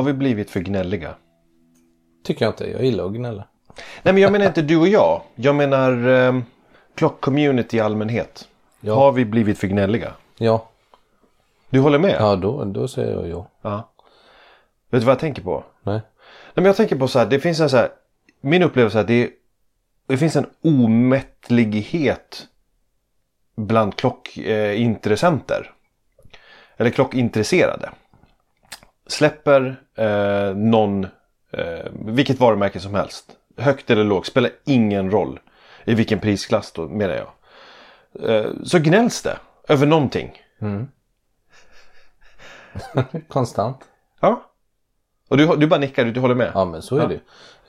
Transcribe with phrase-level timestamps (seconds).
[0.00, 1.14] Har vi blivit för gnälliga?
[2.24, 2.70] Tycker jag inte.
[2.70, 3.44] Jag gillar att gnälla.
[4.02, 5.22] Nej men jag menar inte du och jag.
[5.34, 6.40] Jag menar eh,
[6.94, 8.48] klockcommunity i allmänhet.
[8.80, 8.94] Ja.
[8.94, 10.12] Har vi blivit för gnälliga?
[10.38, 10.68] Ja,
[11.70, 12.16] Du håller med?
[12.18, 13.48] ja då, då säger jag ja.
[13.62, 13.90] Ja.
[14.90, 15.64] Vet du vad jag tänker på?
[15.82, 15.94] Nej.
[15.94, 16.02] Nej,
[16.54, 17.88] men jag tänker på så här, det finns en så här,
[18.40, 19.30] min upplevelse är att det,
[20.06, 22.46] det finns en omättlighet
[23.56, 25.70] bland klockintressenter.
[26.76, 27.90] Eller klockintresserade.
[29.10, 31.04] Släpper eh, någon,
[31.52, 33.24] eh, vilket varumärke som helst,
[33.56, 35.40] högt eller lågt, spelar ingen roll
[35.84, 37.28] i vilken prisklass då menar jag.
[38.30, 39.38] Eh, så gnälls det
[39.68, 40.42] över någonting.
[43.28, 43.78] Konstant.
[44.20, 44.42] Ja.
[45.28, 46.50] Och du, du bara nickar, du håller med?
[46.54, 47.20] Ja men så är det ju.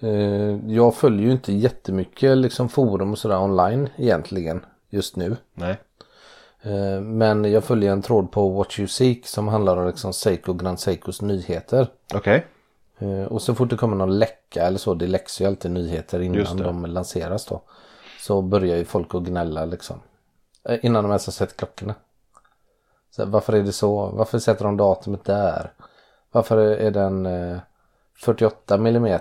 [0.09, 5.37] Eh, Jag följer ju inte jättemycket liksom forum och sådär online egentligen just nu.
[5.53, 5.77] Nej.
[6.61, 10.53] Eh, Men jag följer en tråd på What You Seek som handlar om liksom Seiko
[10.53, 11.87] Grand Seikos nyheter.
[12.13, 12.45] Okej.
[12.99, 16.19] Eh, Och så fort det kommer någon läcka eller så, det läcks ju alltid nyheter
[16.21, 17.61] innan de lanseras då.
[18.19, 19.99] Så börjar ju folk att gnälla liksom.
[20.63, 21.95] Eh, Innan de ens har sett klockorna.
[23.15, 24.05] Så, varför är det så?
[24.13, 25.73] Varför sätter de datumet där?
[26.31, 27.57] Varför är den eh,
[28.19, 29.19] 48 mm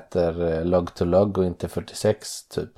[0.64, 2.70] lug to lug och inte 46 typ?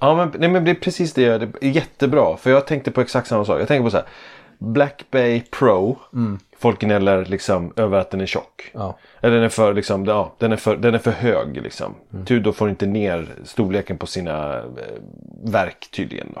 [0.00, 1.22] Ja men, nej, men det är precis det.
[1.22, 2.36] jag- Det är jättebra.
[2.36, 3.60] För jag tänkte på exakt samma sak.
[3.60, 4.06] Jag tänker på så här.
[4.58, 5.98] Black Bay Pro.
[6.58, 8.70] Folk gnäller liksom över att den är tjock.
[8.72, 8.98] Ja.
[9.20, 11.94] Eller den är för, liksom, ja, den är för, den är för hög liksom.
[12.26, 14.62] Tudor får inte ner storleken på sina eh,
[15.44, 16.34] verk tydligen.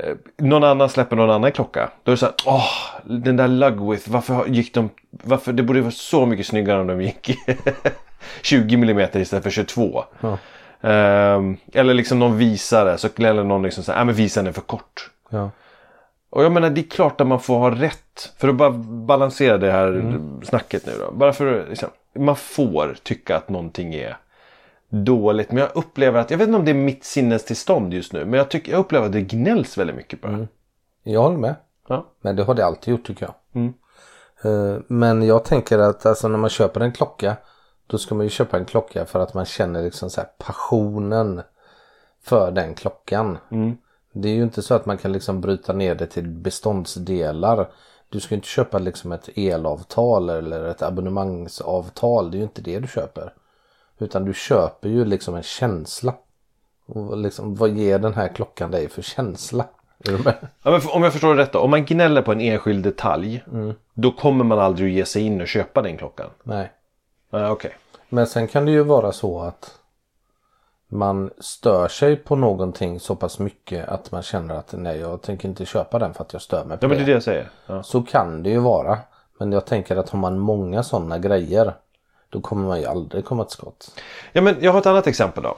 [0.00, 1.90] Eh, någon annan släpper någon annan klocka.
[2.02, 2.70] Då är det så här, åh,
[3.04, 7.02] den där Lugwith, varför gick de, varför, det borde vara så mycket snyggare om de
[7.02, 7.30] gick
[8.42, 10.04] 20 mm istället för 22.
[10.20, 10.38] Ja.
[10.80, 14.52] Ehm, eller liksom någon visare så gnäller någon liksom så här, nej men visaren är
[14.52, 15.10] för kort.
[15.30, 15.50] Ja.
[16.30, 18.32] Och jag menar det är klart att man får ha rätt.
[18.38, 18.70] För att bara
[19.06, 21.12] balansera det här snacket nu då.
[21.12, 24.16] Bara för liksom, man får tycka att någonting är
[24.88, 25.52] dåligt.
[25.52, 28.24] Men jag upplever att, jag vet inte om det är mitt sinnestillstånd just nu.
[28.24, 30.46] Men jag, tycker, jag upplever att det gnälls väldigt mycket bara.
[31.02, 31.54] Jag håller med.
[31.88, 32.06] Ja.
[32.20, 33.34] Men det har det alltid gjort tycker jag.
[33.62, 33.74] Mm.
[34.44, 37.36] Eh, Men jag tänker att alltså, när man köper en klocka.
[37.86, 41.42] Då ska man ju köpa en klocka för att man känner liksom så här passionen
[42.22, 43.38] för den klockan.
[43.50, 43.76] Mm.
[44.12, 47.68] Det är ju inte så att man kan liksom bryta ner det till beståndsdelar.
[48.08, 52.30] Du ska inte köpa liksom ett elavtal eller ett abonnemangsavtal.
[52.30, 53.32] Det är ju inte det du köper.
[53.98, 56.14] Utan du köper ju liksom en känsla.
[56.86, 59.64] Och liksom, vad ger den här klockan dig för känsla?
[60.62, 61.58] Ja, om jag förstår det rätt då.
[61.58, 63.44] Om man gnäller på en enskild detalj.
[63.94, 66.30] Då kommer man aldrig att ge sig in och köpa den klockan.
[66.42, 66.72] Nej.
[67.30, 67.76] Ja, Okej.
[68.08, 69.78] Men sen kan det ju vara så att
[70.88, 75.48] man stör sig på någonting så pass mycket att man känner att nej jag tänker
[75.48, 77.04] inte köpa den för att jag stör mig på Ja men det det.
[77.04, 77.48] är det jag säger.
[77.66, 77.82] Ja.
[77.82, 78.98] Så kan det ju vara.
[79.38, 81.72] Men jag tänker att har man många sådana grejer
[82.30, 84.00] då kommer man ju aldrig komma till skott.
[84.32, 85.56] Ja men jag har ett annat exempel då.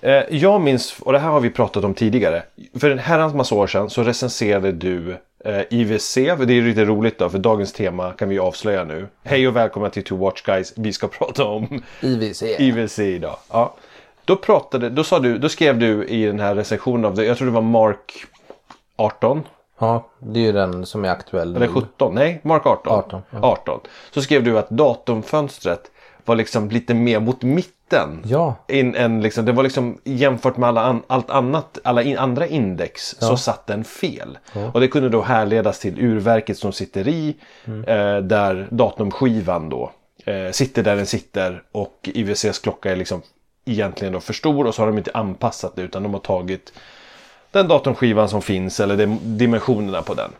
[0.00, 2.42] Eh, jag minns, och det här har vi pratat om tidigare.
[2.80, 6.36] För en herrans massa år sedan så recenserade du eh.
[6.36, 9.06] För det är lite roligt då för dagens tema kan vi avslöja nu.
[9.24, 10.72] Hej och välkomna till Two Watch Guys.
[10.76, 12.42] Vi ska prata om IWC.
[12.42, 13.36] IWC idag.
[13.50, 13.74] Ja.
[14.24, 17.38] Då, pratade, då, sa du, då skrev du i den här recensionen av det, jag
[17.38, 18.12] tror det var Mark
[18.96, 19.42] 18.
[19.78, 21.72] Ja, det är ju den som är aktuell Eller nu.
[21.72, 22.98] 17, nej Mark 18.
[22.98, 23.38] 18, ja.
[23.42, 23.80] 18.
[24.10, 25.90] Så skrev du att datumfönstret
[26.24, 27.77] var liksom lite mer mot mitten.
[28.24, 32.18] Ja, In, en, liksom, det var liksom jämfört med alla an, allt annat, alla in,
[32.18, 34.38] andra index så satt den fel.
[34.72, 37.36] Och det kunde då härledas till urverket som sitter i.
[37.86, 39.90] Eh, där datumskivan då
[40.24, 41.62] eh, sitter där den sitter.
[41.72, 43.22] Och IWCs klocka är liksom
[43.64, 44.66] egentligen då för stor.
[44.66, 46.72] Och så har de inte anpassat det utan de har tagit
[47.50, 50.30] den datumskivan som finns eller dimensionerna på den.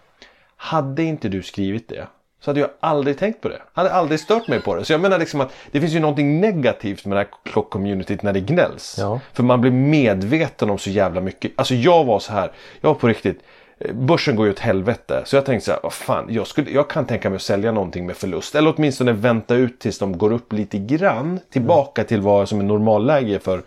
[0.56, 2.06] Hade inte du skrivit det
[2.40, 3.62] så hade jag aldrig tänkt på det.
[3.72, 4.84] Hade aldrig stört mig på det.
[4.84, 8.32] Så jag menar liksom att det finns ju någonting negativt med det här klockcommunityt när
[8.32, 8.96] det gnälls.
[8.98, 9.20] Ja.
[9.32, 11.52] För man blir medveten om så jävla mycket.
[11.56, 12.52] Alltså jag var så här.
[12.80, 13.42] Jag var på riktigt.
[13.78, 15.22] eh, Börsen går ju åt helvete.
[15.24, 15.80] Så jag tänkte så här.
[15.82, 16.26] Vad fan.
[16.30, 18.54] Jag, skulle, jag kan tänka mig att sälja någonting med förlust.
[18.54, 21.40] Eller åtminstone vänta ut tills de går upp lite grann.
[21.50, 23.62] Tillbaka till vad som är normalläge för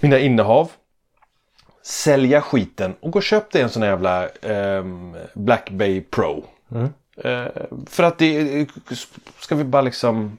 [0.00, 0.70] mina innehav
[1.82, 6.44] sälja skiten och gå och köp dig en sån här jävla ehm, Black Bay Pro.
[6.74, 6.86] Eh,
[7.86, 8.66] för att det
[9.38, 10.38] ska vi bara liksom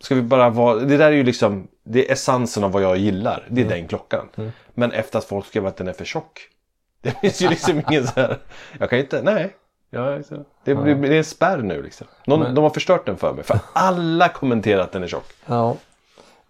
[0.00, 2.96] Ska vi bara vara, det där är ju liksom Det är essensen av vad jag
[2.96, 3.46] gillar.
[3.48, 4.28] Det är den klockan.
[4.74, 6.40] Men efter att folk skrev att den är för tjock.
[7.02, 8.38] Det finns ju liksom ingen så här
[8.78, 9.56] Jag kan inte, nej.
[9.90, 10.24] Jag,
[10.64, 12.06] det, det, det är en spärr nu liksom.
[12.26, 13.44] Någon, De har förstört den för mig.
[13.44, 15.32] För alla kommenterar att den är tjock.
[15.46, 15.76] ja.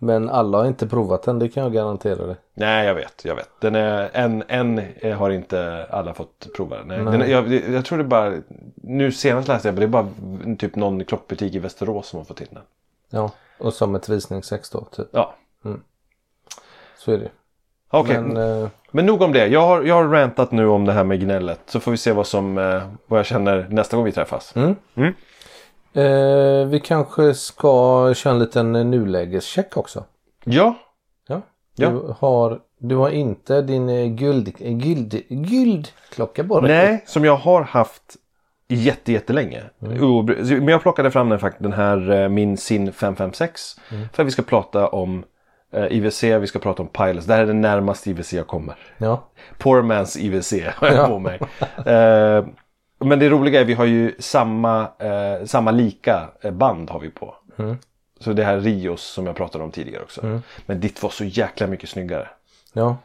[0.00, 2.36] Men alla har inte provat den, det kan jag garantera dig.
[2.54, 3.24] Nej, jag vet.
[3.24, 3.48] Jag vet.
[3.60, 6.88] Den är, en, en eh, har inte alla fått prova den.
[6.88, 7.18] Nej.
[7.18, 8.34] Den jag, jag tror det är bara...
[8.74, 12.24] Nu senast läste jag, men det är bara typ någon klockbutik i Västerås som har
[12.24, 12.62] fått till den.
[13.10, 15.08] Ja, och som ett visningsex då typ.
[15.10, 15.34] Ja,
[16.98, 17.30] Så är det.
[17.90, 18.20] okej.
[18.20, 19.46] Men Men, eh, men nog om det.
[19.46, 21.60] Jag har, jag har rantat nu om det här med gnället.
[21.66, 24.56] Så får vi se vad, som, eh, vad jag känner nästa gång vi träffas.
[24.56, 24.76] Mm.
[24.94, 25.14] Mm.
[25.92, 30.04] Eh, vi kanske ska köra en liten nulägescheck också.
[30.44, 30.74] Ja,
[31.28, 31.40] Ja.
[31.76, 31.90] Ja.
[31.90, 36.76] Du, har, du har inte din eh, guld, guld, guldklocka på dig.
[36.76, 38.02] nej, som jag har haft
[38.68, 39.62] jätte, jättelänge.
[39.82, 39.98] Mm.
[39.98, 43.60] Obre- Men jag plockade fram den, den här eh, min SIN 556.
[43.92, 44.08] Mm.
[44.12, 45.24] För att vi ska prata om
[45.72, 47.26] eh, IWC, vi ska prata om Pilots.
[47.26, 48.76] Det här är det närmaste IWC jag kommer.
[48.98, 49.22] Ja.
[49.58, 51.06] Poor man's IWC har jag Ja.
[51.08, 51.40] på mig.
[53.00, 56.90] Eh, men det roliga är att vi har ju samma, eh, samma lika eh, band
[56.90, 57.34] har vi på.
[57.58, 57.76] Mm.
[58.20, 60.40] Så det här Rios som jag pratade om tidigare också.
[60.66, 62.28] Men ditt var så jäkla mycket snyggare.
[62.72, 62.96] ja.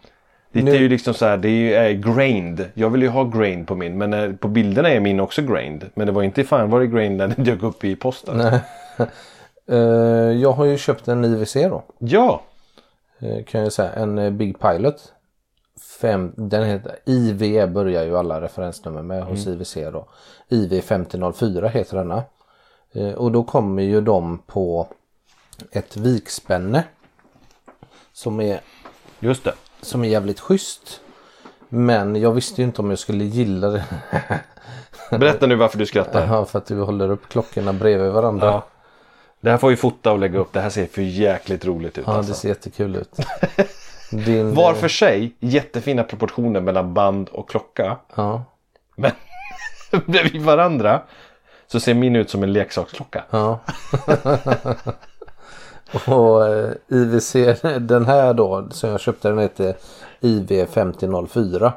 [0.51, 2.65] Ditt Nu- är ju liksom så här, det är ju är grained.
[2.73, 3.97] Jag vill ju ha grain på min.
[3.97, 5.89] Men eh, på bilderna är min också grained.
[5.93, 8.37] Men det var inte fan var det grained när den dök upp i posten.
[8.37, 8.59] Nej.
[9.69, 9.77] Eh,
[10.41, 11.83] jag har ju köpt en IWC då.
[11.97, 12.41] Ja,
[13.19, 13.91] Eh, kan jag säga.
[13.93, 15.12] En eh, Big Pilot.
[16.03, 20.07] Fem, den heter IV börjar ju alla referensnummer med hos IWC då.
[20.49, 22.23] IV 5004 heter denna.
[22.93, 24.87] Eh, och då kommer ju de på
[25.71, 26.83] ett vikspänne.
[28.13, 28.61] Som är,
[29.19, 29.53] just det.
[29.81, 31.01] som är jävligt schysst.
[31.69, 33.85] Men jag visste ju inte om jag skulle gilla det.
[35.17, 36.27] Berätta nu varför du skrattar.
[36.27, 38.45] Ja, för att du håller upp klockorna bredvid varandra.
[38.45, 38.67] Ja.
[39.41, 40.53] Det här får vi fota och lägga upp.
[40.53, 42.03] Det här ser för jäkligt roligt ut.
[42.07, 42.31] Ja, alltså.
[42.31, 43.17] det ser jättekul ut.
[44.25, 47.97] Din, Var eh, för sig jättefina proportioner mellan band och klocka.
[48.15, 48.43] Ja,
[48.95, 49.11] Men
[50.05, 51.01] bredvid varandra
[51.67, 53.23] så ser min ut som en leksaksklocka.
[53.29, 53.59] ja.
[56.07, 57.33] och eh, IWC,
[57.79, 59.75] den här då som jag köpte den heter
[60.19, 61.73] IV 5004.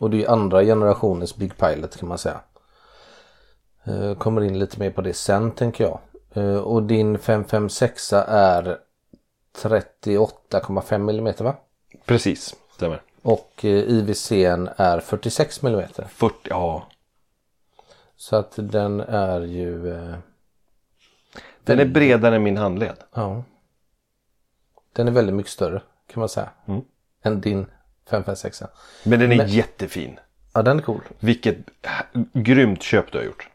[0.00, 2.40] Och det är andra generationens Big Pilot kan man säga.
[3.84, 5.98] Eh, Kommer in lite mer på det sen tänker jag.
[6.34, 8.78] Eh, Och din 556 är
[9.62, 11.54] 38,5 mm va?
[12.04, 13.02] Precis, stämmer.
[13.22, 14.32] Och eh, IWC
[14.76, 15.82] är 46 mm.
[16.08, 16.86] 40, ja.
[18.16, 19.92] Så att den är ju...
[19.94, 20.14] Eh,
[21.64, 22.96] Den är bredare än min handled.
[23.14, 23.42] ja.
[24.92, 26.50] Den är väldigt mycket större kan man säga.
[26.66, 26.80] Mm.
[27.22, 27.66] Än din
[28.10, 28.62] 556.
[29.04, 30.18] Men den är jättefin.
[30.52, 31.00] Ja den är cool.
[31.18, 31.56] Vilket
[32.32, 33.48] grymt köp du har gjort.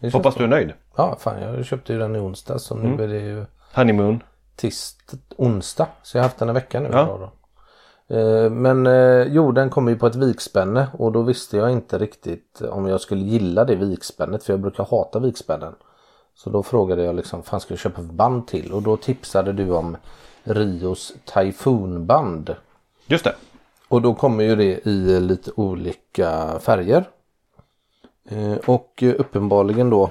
[0.00, 0.72] Känns- Hoppas du är nöjd.
[0.96, 3.00] Ja fan jag köpte ju den i onsdag så nu Mm.
[3.00, 3.44] är det ju
[3.74, 4.22] Honeymoon.
[4.56, 5.86] Tist onsdag.
[6.02, 6.88] Så jag har haft den en vecka nu.
[6.92, 7.18] Ja.
[7.20, 8.16] Då.
[8.16, 11.98] Eh, Men eh, jo den kommer ju på ett vikspänne och då visste jag inte
[11.98, 15.74] riktigt om jag skulle gilla det vikspännet för jag brukar hata vikspännen.
[16.34, 18.72] Så då frågade jag liksom, fan ska jag köpa band till?
[18.72, 19.96] Och då tipsade du om
[20.44, 22.56] Rios Typhoon-band.
[23.06, 23.34] Just det.
[23.88, 27.04] Och då kommer ju det i lite olika färger.
[28.28, 30.10] Eh, Och uppenbarligen då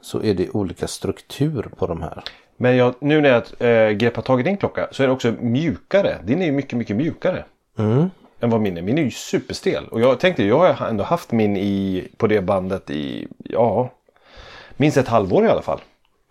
[0.00, 2.24] så är det olika struktur på de här.
[2.56, 5.32] Men jag, nu när jag äh, grepp har tagit din klocka så är det också
[5.40, 6.18] mjukare.
[6.24, 7.44] Din är ju mycket, mycket mjukare.
[7.78, 8.10] Mm.
[8.40, 8.82] Än vad min är.
[8.82, 9.88] Min är ju superstel.
[9.88, 13.90] Och jag tänkte, jag har ändå haft min i, på det bandet i, ja,
[14.76, 15.80] minst ett halvår i alla fall.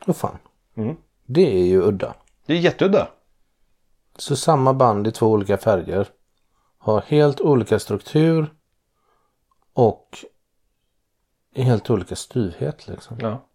[0.05, 0.38] Vad fan.
[0.75, 0.96] Mm.
[1.25, 2.13] Det är ju udda.
[2.46, 3.08] Det är jätteudda.
[4.17, 6.08] Så samma band i två olika färger.
[6.77, 8.53] Har helt olika struktur.
[9.74, 10.17] Och
[11.55, 13.17] helt olika styvhet liksom.
[13.20, 13.46] Ja.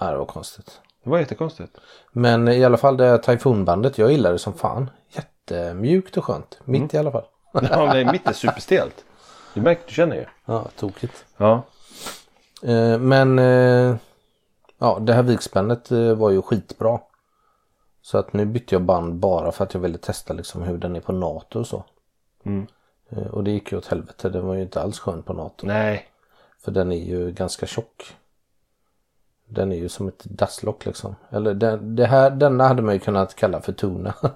[0.00, 0.80] Ja, det var konstigt.
[1.04, 1.78] Det var jättekonstigt.
[2.12, 4.90] Men i alla fall det Typhoon-bandet, jag gillar det som fan.
[5.10, 6.58] Jättemjukt och skönt.
[6.64, 7.24] Mitt i alla fall.
[7.70, 9.04] Ja, men mitt är superstelt.
[9.54, 10.24] Du märker, du känner ju.
[10.44, 11.24] Ja, tokigt.
[11.36, 11.62] Ja.
[12.62, 13.96] Eh, men eh,
[14.78, 17.00] ja, det här vikspännet eh, var ju skitbra.
[18.02, 20.96] Så att nu bytte jag band bara för att jag ville testa liksom hur den
[20.96, 21.84] är på NATO och så.
[22.44, 22.66] Mm.
[23.32, 24.28] Och det gick ju åt helvete.
[24.28, 25.66] Den var ju inte alls skön på NATO.
[25.66, 26.08] Nej.
[26.64, 28.16] För den är ju ganska tjock.
[29.48, 31.16] Den är ju som ett dasslock liksom.
[31.30, 34.14] Eller den, det här, denna hade man ju kunnat kalla för tuna.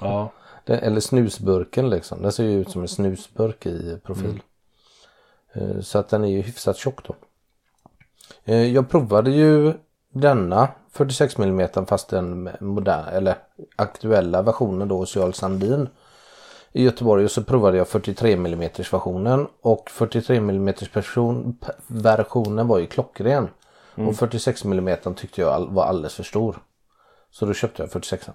[0.00, 0.30] Ja.
[0.64, 2.22] Den, eller snusburken liksom.
[2.22, 4.42] Den ser ju ut som en snusburk i profil.
[5.52, 7.14] Eh, Så att den är ju hyfsat tjock då.
[8.44, 9.72] Eh, Jag provade ju
[10.12, 13.34] denna 46 mm fast den moderna eller
[13.76, 15.88] aktuella versionen då hos Jarl Sandin
[16.72, 18.60] i Göteborg och så provade jag 43 mm
[18.90, 20.74] versionen och 43 mm
[21.86, 23.48] versionen var ju klockren.
[23.94, 26.56] Och 46 mm tyckte jag var alldeles för stor.
[27.30, 28.30] Så då köpte jag 46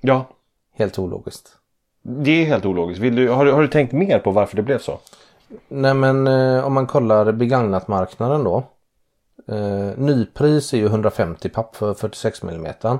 [0.00, 0.24] Ja.
[0.72, 1.56] Helt ologiskt.
[2.02, 3.02] Det är helt ologiskt.
[3.02, 4.98] Du, har, du, har du tänkt mer på varför det blev så?
[5.68, 8.64] Nej men eh, om man kollar begagnatmarknaden då.
[9.48, 12.98] Eh, nypris är ju 150 papp för 46 mm.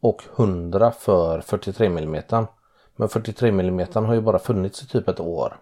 [0.00, 2.22] Och 100 för 43 mm.
[2.96, 5.56] Men 43 mm har ju bara funnits i typ ett år.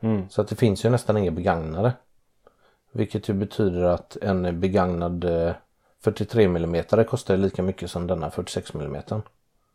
[0.00, 0.28] Mm.
[0.28, 1.92] Så att det finns ju nästan inga begagnade.
[2.96, 5.54] Vilket ju betyder att en begagnad eh,
[6.00, 9.02] 43 mm kostar lika mycket som denna 46 mm.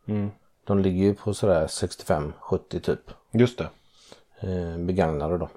[0.06, 0.30] Mm.
[0.64, 3.10] De ligger ju på sådär 65-70 typ.
[3.30, 3.68] Just det.
[4.40, 5.48] Eh, begagnade då.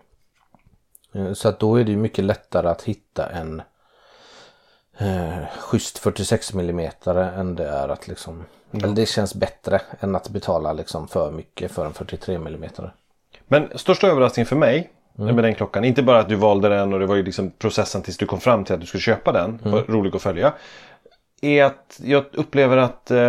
[1.13, 3.61] Eh, så att då är det ju mycket lättare att hitta en
[4.97, 10.29] eh, schysst 46 mm än det är att liksom eller det känns bättre än att
[10.29, 12.69] betala liksom för mycket för en 43 mm.
[13.47, 16.99] Men största överraskningen för mig med den klockan, inte bara att du valde den och
[16.99, 19.59] det var ju liksom processen tills du kom fram till att du skulle köpa den,
[19.63, 20.53] var rolig att följa.
[21.41, 23.19] Är att jag upplever att eh,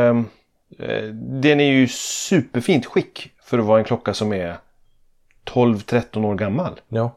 [0.79, 4.57] eh, den är ju superfint skick för att vara en klocka som är
[5.45, 6.81] 12-13 år gammal.
[6.89, 7.11] Ja,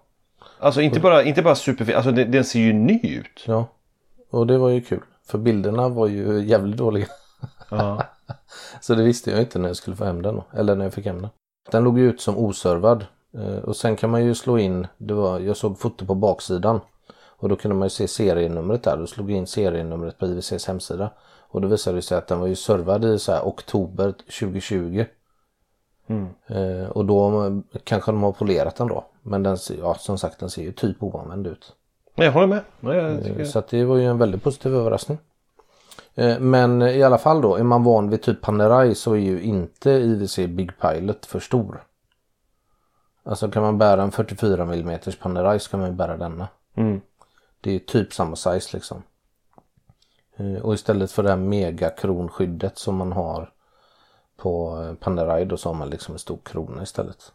[0.60, 3.44] Alltså inte bara, inte bara superfin, alltså den, den ser ju ny ut.
[3.46, 3.68] ja.
[4.30, 5.02] Och det var ju kul.
[5.28, 7.08] För bilderna var ju jävligt dåliga.
[7.70, 8.04] Ja.
[8.82, 10.42] Så det visste jag inte när jag skulle få hem den.
[10.54, 11.30] Eller när jag fick hem den.
[11.72, 13.06] Den låg ju ut som oservad.
[13.38, 16.80] Eh, Och sen kan man ju slå in, det var, jag såg foto på baksidan.
[17.40, 18.98] Och då kunde man ju se serienumret där.
[18.98, 21.10] Då slog jag in serienumret på IWCs hemsida.
[21.50, 25.06] Och då visade det sig att den var ju servad i så här oktober 2020.
[26.48, 27.52] Eh, och då eh,
[27.84, 29.06] kanske de har polerat den då.
[29.22, 31.74] Men den, ser- ja, som sagt den ser ju typ oanvänd ut.
[32.16, 32.62] Jag håller med.
[32.80, 33.46] Ja, jag tycker...
[33.46, 35.18] Så det var ju en väldigt positiv överraskning.
[36.16, 39.42] Eh, Men i alla fall då, är man van vid typ Panerai så är ju
[39.42, 41.84] inte IWC Big Pilot för stor.
[43.28, 46.48] Alltså kan man bära en 44 mm Panerai så kan man ju bära denna.
[46.76, 47.02] Mm.
[47.62, 49.04] Det är typ samma size liksom.
[50.36, 53.54] Eh, Och istället för det här megakronskyddet som man har
[54.38, 57.34] på eh, Panerai då så har man liksom en stor krona istället.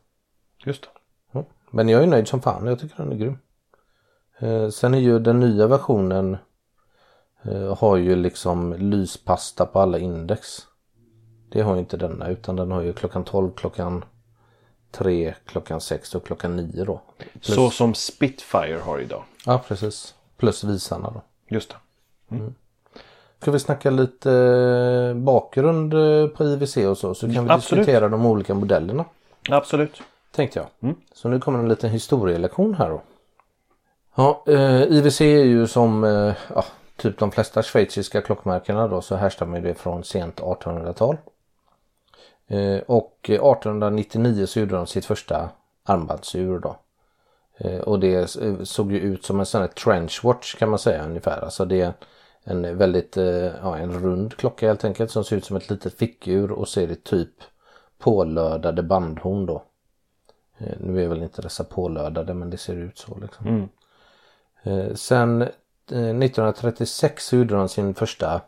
[0.64, 0.88] Just det.
[1.32, 1.44] Ja.
[1.70, 2.66] Men jag är nöjd som fan.
[2.66, 3.38] Jag tycker den är grym.
[4.38, 6.36] Eh, sen är ju den nya versionen
[7.76, 10.58] har ju liksom lyspasta på alla index.
[11.48, 14.04] Det har ju inte denna utan den har ju klockan 12, klockan
[14.92, 17.00] 3, klockan 6 och klockan 9 då.
[17.32, 19.22] Plus, Så som Spitfire har idag.
[19.46, 20.14] Ja precis.
[20.36, 21.22] Plus visarna då.
[21.48, 21.76] Just det.
[23.40, 27.84] Ska vi snacka lite eh, bakgrund eh, på IWC och så så kan vi Absolut.
[27.84, 29.04] diskutera de olika modellerna.
[29.50, 30.02] Absolut.
[30.30, 30.94] tänkte jag.
[31.14, 33.02] Så nu kommer en liten historielektion här då.
[34.14, 36.64] Ja, eh, IWC är ju som eh, ja,
[36.96, 41.16] typ de flesta schweiziska klockmärkena då så härstammar det från sent 1800-tal.
[42.46, 45.50] Eh, och 1899 så gjorde de sitt första
[45.84, 46.76] armbandsur då.
[47.58, 51.04] Eh, och det eh, såg ju ut som en sån här trenchwatch kan man säga
[51.04, 51.44] ungefär.
[51.44, 51.92] Alltså det är
[52.44, 53.16] en väldigt,
[53.62, 56.86] ja en rund klocka helt enkelt som ser ut som ett litet fickur och ser
[56.86, 57.34] det typ
[57.98, 59.62] pålödade bandhorn då.
[60.78, 63.68] Nu är väl inte dessa pålödade men det ser ut så liksom.
[64.62, 65.48] Eh, Sen eh,
[65.88, 68.40] 1936 så gjorde de sin första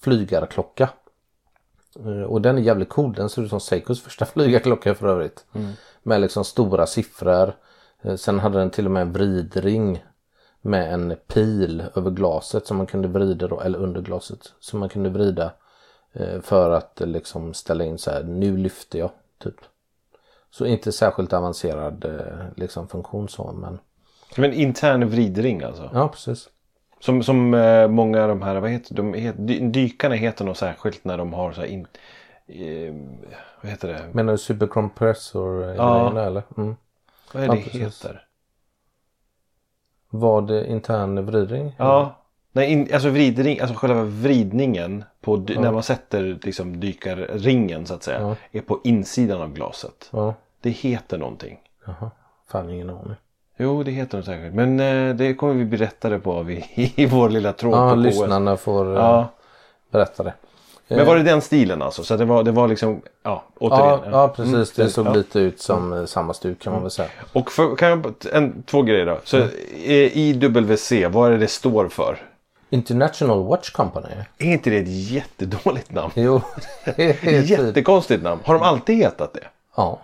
[0.00, 0.88] flygarklocka.
[2.04, 3.12] Eh, Och den är jävligt cool.
[3.12, 5.44] Den ser ut som Seikos första flygarklocka för övrigt.
[6.02, 7.52] Med liksom stora siffror.
[8.02, 10.04] Eh, Sen hade den till och med en vridring.
[10.60, 14.52] Med en pil över glaset som man kunde vrida då, eller under glaset.
[14.60, 15.52] Som man kunde vrida.
[16.12, 19.10] eh, För att liksom ställa in så här, nu lyfter jag.
[19.38, 19.54] Typ.
[20.50, 22.04] Så inte särskilt avancerad
[22.56, 23.78] liksom funktion så men.
[24.34, 25.90] Som en intern vridring alltså.
[25.94, 26.48] Ja precis.
[27.00, 29.14] Som, som eh, många av de här, vad heter de?
[29.14, 31.86] Het, dy, dykarna heter något särskilt när de har så här in,
[32.46, 32.94] eh,
[33.62, 34.00] vad heter det?
[34.12, 35.98] Menar du supercompressor eh, Ja.
[35.98, 36.42] grejerna eller?
[36.56, 36.76] Mm.
[37.32, 37.80] Vad är Ja, det precis.
[38.04, 38.22] heter?
[40.10, 41.74] Var det intern vridring?
[41.78, 42.14] Ja.
[42.52, 47.94] Nej, in, alltså vridring, alltså själva vridningen på, dy, när man sätter liksom dykarringen så
[47.94, 48.20] att säga.
[48.20, 48.36] Ja.
[48.52, 50.08] Är på insidan av glaset.
[50.12, 50.34] Ja.
[50.60, 51.58] Det heter någonting.
[51.86, 52.10] Jaha.
[52.48, 53.14] Fan ingen aning.
[53.56, 54.54] Jo, det heter något särskilt.
[54.54, 57.96] Men eh, det kommer vi berätta det på av i, vår lilla tråd Ja, på
[57.96, 59.28] lyssnarna får eh, Ja.
[59.90, 60.32] berätta det.
[60.88, 62.04] Men var det den stilen alltså?
[62.04, 64.00] Så det var, det var liksom, ja, återigen.
[64.04, 64.54] Ja, ja precis.
[64.78, 65.12] Mm, det såg ja.
[65.14, 67.08] lite ut som eh, samma stuk kan man väl säga.
[67.32, 69.18] Och för, kan jag, en, två grejer då.
[69.24, 69.48] Så Mm.
[69.84, 72.18] eh, IWC, vad är det det står för?
[72.70, 74.06] International Watch Company.
[74.38, 76.12] Är inte det ett jättedåligt namn?
[76.14, 76.40] Jo.
[77.44, 78.40] Jättekonstigt namn.
[78.44, 79.44] Har de alltid hetat det?
[79.76, 79.98] Ja,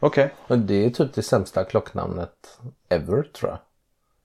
[0.00, 0.30] Okej.
[0.46, 3.58] och det är typ det sämsta klocknamnet ever tror jag.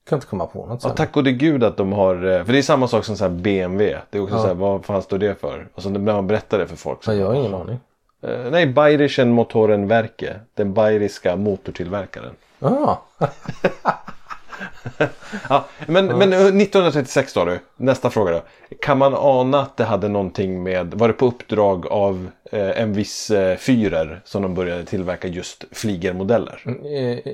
[0.10, 0.98] Kan inte komma på något Ja, sånt.
[0.98, 3.32] tack gode gud att de har, eh, för det är samma sak som så här
[3.32, 4.02] BMW.
[4.10, 5.68] Det är också så här, vad fan står det för?
[5.74, 7.04] Och så när man berättar det för folk.
[7.04, 7.80] Så, Ja, jag har ingen aning.
[8.22, 10.40] Eh, nej, Bayerischen Motorenwerke.
[10.54, 12.36] Den bayeriska motortillverkaren.
[12.60, 12.96] Ah,
[15.50, 18.42] Ja, men, men eh, 1936 då du, nästa fråga då.
[18.82, 22.94] Kan man ana att det hade någonting med, var det på uppdrag av eh, en
[22.94, 26.62] viss eh, Führer som de började tillverka just flygermodeller?
[26.86, 27.34] eh,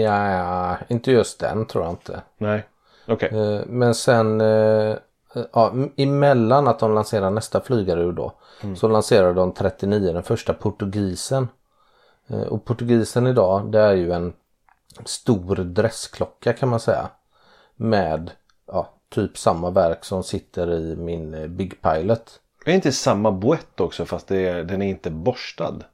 [0.00, 2.22] ja, inte just den tror jag inte.
[2.38, 2.64] Nej,
[3.08, 3.28] okej.
[3.32, 4.96] Eh, Men sen eh,
[5.52, 8.32] ja, emellan att de lanserar nästa flygarur då
[8.76, 11.48] så lanserar de 39 den första portugisen.
[12.30, 14.32] Eh, Och portugisen idag det är ju en
[15.04, 17.10] stor dressklocka kan man säga.
[17.76, 18.30] Med
[18.66, 22.40] ja, typ samma verk som sitter i min eh, Big Pilot.
[22.60, 25.84] Är det inte samma boett också fast det är, den är inte borstad?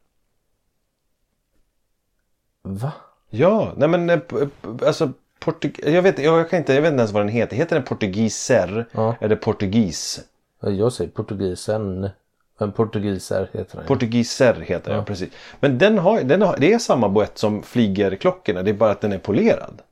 [2.62, 2.92] Va?
[3.30, 4.36] Ja, nej men eh, p-
[4.86, 5.80] alltså portug...
[5.84, 7.56] jag, vet, jag, kan inte, jag vet inte ens vad den heter.
[7.56, 8.88] Heter den portugiser?
[8.92, 9.14] Ja.
[9.20, 10.20] Eller portugis?
[10.60, 12.10] Jag säger portugisen.
[12.58, 13.86] Men portugiser heter den.
[13.86, 15.28] Portugiser heter den, precis.
[15.60, 18.62] Men den har, den har, det är samma boett som flygerklockorna.
[18.62, 19.82] Det är bara att den är polerad.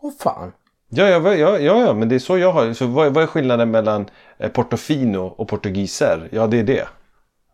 [0.00, 0.52] Åh fan.
[0.88, 2.72] Ja, ja, ja, ja, ja, men det är så jag har.
[2.72, 6.28] Så vad, vad är skillnaden mellan eh, Portofino och Portugiser?
[6.32, 6.88] Ja, det är det.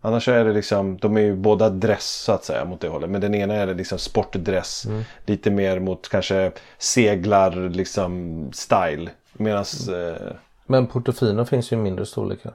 [0.01, 3.11] Annars är det liksom, de är ju båda dress så att säga mot det hållet.
[3.11, 4.87] Men den ena är det liksom sportdress.
[5.27, 9.11] Lite mer mot kanske seglar liksom style.
[9.33, 10.33] Medan, eh,
[10.67, 12.53] Men Portofino finns ju i mindre storlekar.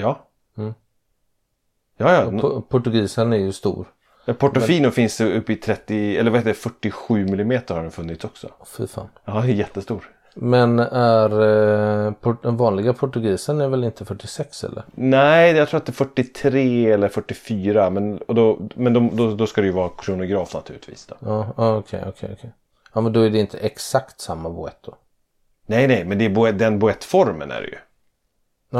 [0.00, 0.28] Ja.
[0.58, 0.74] Mm.
[1.96, 2.24] Ja, ja.
[2.30, 3.86] Po- Portugisen är ju stor.
[4.24, 7.90] Men Portofino finns det uppe i 30, eller vad heter det, 47 mm har den
[7.90, 8.48] funnits också.
[8.76, 9.08] Fy fan.
[9.24, 10.10] Ja, jättestor.
[10.34, 11.30] Men är
[12.06, 14.84] eh, port- den vanliga portugisen är väl inte 46 eller?
[14.94, 17.90] Nej, jag tror att det är 43 eller 44.
[17.90, 21.06] Men, och då, men då, då, då ska det ju vara kronograf naturligtvis.
[21.06, 21.16] Då.
[21.20, 22.52] Ja, ja, okej, okej, okej.
[22.94, 24.94] Ja, men då är det inte exakt samma boett då.
[25.66, 27.78] Nej, nej, men det är boe, den boettformen är det ju.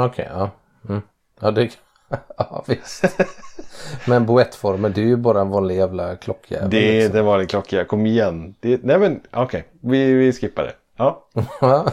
[0.05, 0.49] Okej, ja.
[0.89, 1.01] Mm.
[1.39, 1.77] Ja, det...
[2.37, 3.03] ja, visst.
[4.07, 6.69] Men boettformen, det är ju bara en vanlig jävla klockjävel.
[6.69, 7.15] Det är liksom.
[7.15, 7.85] den vanliga klockan.
[7.85, 8.55] Kom igen.
[8.59, 9.67] Det, nej, men okej.
[9.81, 10.73] Vi, vi skippar det.
[10.95, 11.27] Ja.
[11.61, 11.85] Ja.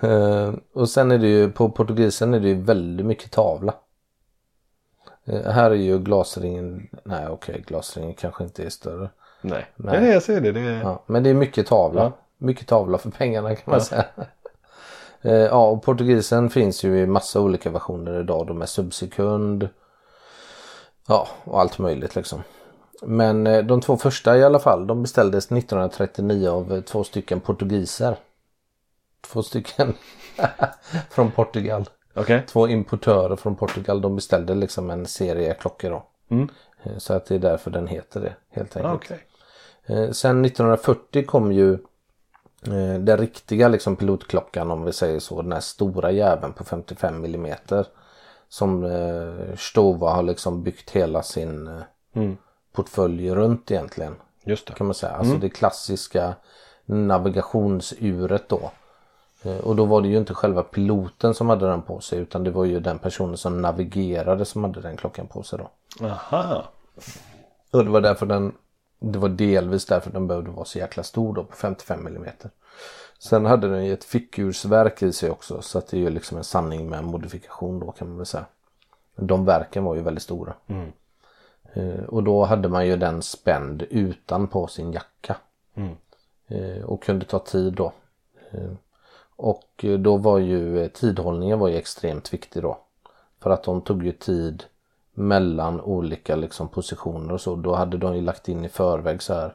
[0.00, 3.74] Eh, och sen är det ju på portugisen är det ju väldigt mycket tavla.
[5.24, 9.10] Eh, här är ju glasringen, nej okej glasringen kanske inte är större.
[9.40, 9.66] Nej.
[9.76, 10.00] Nej.
[10.00, 10.52] nej, jag ser det.
[10.52, 10.80] det är...
[10.80, 12.02] Ja, men det är mycket tavla.
[12.02, 12.12] Ja.
[12.38, 14.04] Mycket tavla för pengarna kan man säga.
[15.26, 18.46] Eh, ja och portugisen finns ju i massa olika versioner idag.
[18.46, 19.68] De är subsekund.
[21.08, 22.42] Ja och allt möjligt liksom.
[23.02, 27.40] Men eh, de två första i alla fall de beställdes 1939 av eh, två stycken
[27.40, 28.16] portugiser.
[29.20, 29.94] Två stycken
[31.10, 31.88] från Portugal.
[32.14, 32.42] Okej.
[32.46, 34.00] Två importörer från Portugal.
[34.00, 36.06] De beställde liksom en serie klockor då.
[36.30, 36.48] Mm.
[36.98, 39.20] Så att det är därför den heter det helt enkelt.
[39.86, 41.78] Eh, Sen 1940 kom ju
[42.66, 45.42] eh, den riktiga liksom pilotklockan om vi säger så.
[45.42, 47.86] Den här stora jäveln på 55 millimeter.
[48.48, 51.82] Som eh, Stova har liksom byggt hela sin eh,
[52.14, 52.36] Mm.
[52.72, 54.14] portfölj runt egentligen.
[54.44, 54.72] Just det.
[54.74, 55.12] Kan man säga.
[55.12, 56.34] Alltså det klassiska
[56.86, 58.70] navigationsuret då.
[59.42, 62.44] Eh, Och då var det ju inte själva piloten som hade den på sig utan
[62.44, 65.70] det var ju den personen som navigerade som hade den klockan på sig då.
[66.06, 66.64] Aha.
[67.72, 68.52] Och det var därför den
[68.98, 72.24] Det var delvis därför den behövde vara så jäkla stor då på 55 mm.
[73.18, 76.38] Sen hade den ju ett fickursverk i sig också så att det är ju liksom
[76.38, 78.46] en sanning med modifikation då kan man väl säga.
[79.16, 80.54] De verken var ju väldigt stora.
[81.72, 85.36] Eh, och då hade man ju den spänd utan på sin jacka.
[86.46, 87.92] Eh, och kunde ta tid då.
[88.50, 88.72] Eh,
[89.36, 92.78] och då var ju tidhållningen var ju extremt viktig då.
[93.40, 94.64] För att de tog ju tid
[95.18, 97.54] mellan olika liksom positioner och så.
[97.56, 99.54] Då hade de ju lagt in i förväg så här.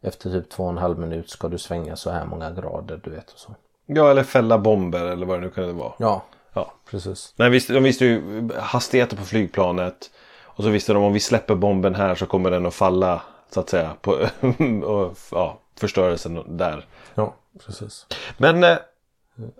[0.00, 3.10] Efter typ två och en halv minut ska du svänga så här många grader du
[3.10, 3.54] vet och så.
[3.86, 5.92] Ja, eller fälla bomber eller vad det nu kunde vara.
[5.98, 6.72] Ja, Ja.
[6.90, 7.34] precis.
[7.36, 10.10] Nej, visst, de visste ju hastigheten på flygplanet.
[10.44, 13.60] Och så visste de om vi släpper bomben här så kommer den att falla så
[13.60, 13.90] att säga.
[14.00, 14.10] På,
[14.84, 16.86] och, ja, förstörelsen där.
[17.14, 17.34] Ja,
[17.66, 18.06] precis.
[18.38, 18.76] Men eh,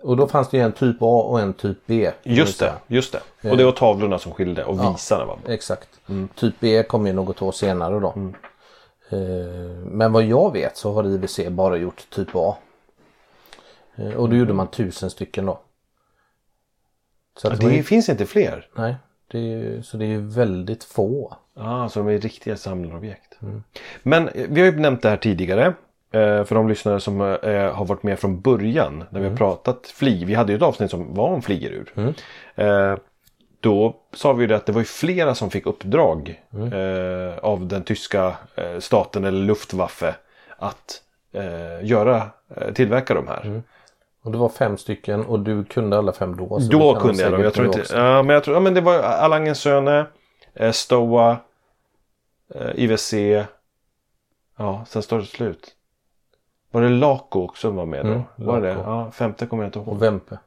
[0.01, 2.11] Och då fanns det ju en typ A och en typ B.
[2.23, 3.49] just det, just det.
[3.51, 5.37] Och det var tavlorna som skilde och visarna var.
[5.47, 5.89] Exakt.
[6.35, 8.07] Typ B kom ju något år senare då.
[9.09, 9.17] Eh,
[9.85, 12.57] Men vad jag vet så har IWC bara gjort typ A.
[13.95, 15.59] Eh, Och då gjorde man tusen stycken då.
[17.37, 18.67] Så Ja, det det ju, finns inte fler.
[18.75, 18.95] nej,
[19.27, 21.35] det ju, så det är ju väldigt få.
[21.55, 23.37] Ah, så de är riktiga samlarobjekt.
[24.03, 25.73] Men eh, vi har ju nämnt det här tidigare.
[26.11, 29.87] Eh, för de lyssnare som eh, har varit med från början när vi har pratat
[29.87, 30.25] flyg.
[30.27, 32.13] Vi hade ju ett avsnitt som var om flygerur.
[32.55, 32.95] Eh,
[33.59, 36.41] då sa vi ju det att det var ju flera som fick uppdrag
[36.73, 40.15] eh, av den tyska eh, staten eller Luftwaffe
[40.57, 43.61] att eh, göra, eh, tillverka de här.
[44.21, 46.59] Och det var fem stycken och du kunde alla fem då.
[46.71, 47.41] Då kunde jag dem.
[47.43, 47.83] Jag tror inte...
[47.93, 48.55] Ja, men jag tror...
[48.55, 50.05] Ja, men det var Alangens Söne,
[50.53, 51.37] eh, Stoa,
[52.55, 53.13] eh, IWC.
[54.57, 55.75] Ja, sen står det slut.
[56.71, 58.11] Var det Laco också som var med då?
[58.11, 58.69] Mm, var det?
[58.69, 59.87] Ja, femte kommer jag inte ihåg.
[59.87, 60.37] Och Vempe.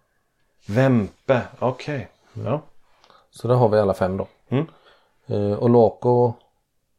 [0.67, 2.09] Vempe, okej.
[2.45, 2.61] Ja.
[3.31, 4.27] Så där har vi alla fem då.
[4.49, 4.67] Mm.
[5.27, 6.33] Eh, och Loco,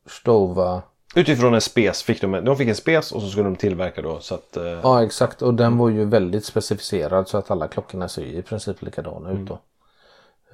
[0.06, 0.82] Stova.
[1.16, 4.20] Utifrån en spes fick de, de fick en spes och så skulle de tillverka då
[4.20, 4.58] så att...
[4.58, 8.42] Eh, Ja exakt och den var ju väldigt specificerad så att alla klockorna ser i
[8.42, 9.60] princip likadana ut då.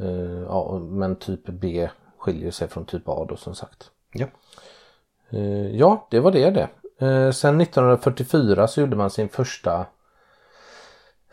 [0.06, 3.92] Eh, ja men typ B skiljer sig från typ A då som sagt.
[4.14, 4.26] ja.
[5.30, 6.68] Eh, ja det var det det.
[7.00, 9.86] Eh, sen 1944 så gjorde man sin första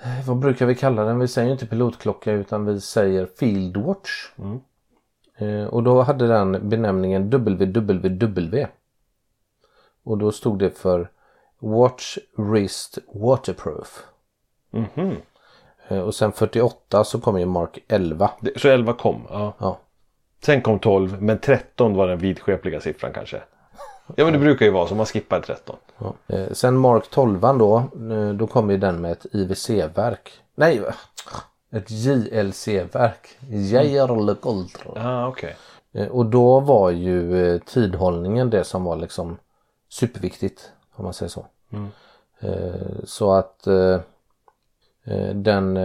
[0.02, 1.18] Eh, Vad brukar vi kalla den?
[1.18, 4.10] Vi säger inte pilotklocka utan vi säger Fieldwatch.
[4.38, 4.60] Mm.
[5.36, 8.66] Eh, och då hade den benämningen WWW.
[10.04, 11.10] Och då stod det för
[11.58, 14.04] Watch Wrist Waterproof.
[14.70, 15.16] Mhm.
[15.88, 18.30] Eh, och sen 48 så kom ju Mark 11.
[18.40, 19.26] Det- Så 11 kom.
[19.30, 19.54] Ja.
[19.58, 19.78] Ja,
[20.42, 23.42] Sen kom 12 men 13 var den vidskepliga siffran kanske.
[24.16, 24.94] Ja men det brukar ju vara så.
[24.94, 25.76] Man skippar 13.
[25.98, 26.14] ja.
[26.26, 27.82] Eh, sen Mark 12 då,
[28.34, 30.32] då kom ju den med ett IWC-verk.
[30.54, 30.82] Nej,
[31.70, 33.28] ett JLC-verk.
[33.50, 34.92] Jairlik Ultra.
[34.96, 35.56] Ah, okej.
[35.92, 39.36] Eh, Och då var ju eh, tidhållningen det som var liksom
[39.88, 41.46] superviktigt om man säger så.
[41.72, 41.88] Mm.
[42.40, 44.00] Eh, Så att eh,
[45.04, 45.78] eh, den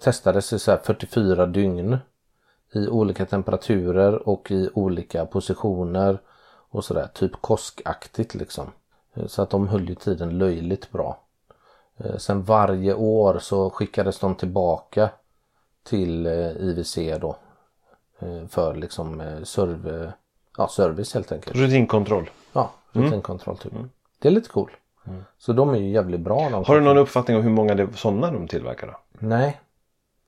[0.00, 1.98] testades i så här 44 dygn
[2.72, 6.18] i olika temperaturer och i olika positioner
[6.70, 8.72] och sådär typ koskaktigt liksom.
[9.14, 11.20] Eh, Så att de höll ju tiden löjligt bra.
[11.96, 15.10] Eh, Sen varje år så skickades de tillbaka
[15.82, 17.36] till eh, IWC då
[18.48, 20.12] för liksom serv,
[20.56, 21.56] ja, service helt enkelt.
[21.56, 22.30] Rutinkontroll.
[22.52, 23.72] Ja, rutinkontroll typ.
[24.18, 24.70] Det är lite cool.
[25.38, 26.48] Så de är ju jävligt bra.
[26.66, 29.00] Har du någon uppfattning om hur många sådana de tillverkar då?
[29.18, 29.60] Nej,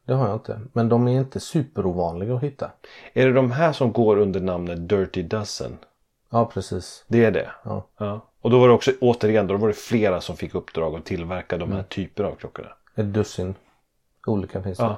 [0.05, 0.61] det har jag inte.
[0.73, 2.71] Men de är inte superovanliga att hitta.
[3.13, 5.79] Är det de här som går under namnet Dirty Dozen?
[6.31, 7.05] Ja, precis.
[7.09, 7.51] Det är det?
[7.99, 8.21] Ja.
[8.41, 11.57] Och då var det också återigen då var det flera som fick uppdrag att tillverka
[11.57, 12.69] de här typerna av klockorna.
[12.95, 13.55] Ett dussin
[14.27, 14.85] olika finns det.
[14.85, 14.97] Ja.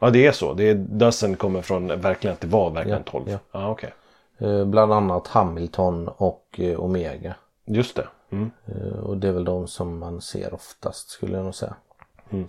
[0.00, 0.54] Ja det är så.
[0.54, 3.24] Det är, dozen kommer från verkligen att det var verkligen Ja, 12.
[3.28, 3.38] ja.
[3.52, 3.94] Ja, okej.
[4.38, 7.34] Eh, bland annat Hamilton och eh, Omega.
[7.64, 8.08] Just det.
[8.30, 8.50] Mm.
[8.66, 11.74] Eh, och det är väl de som man ser oftast skulle jag nog säga.
[12.30, 12.48] Mm.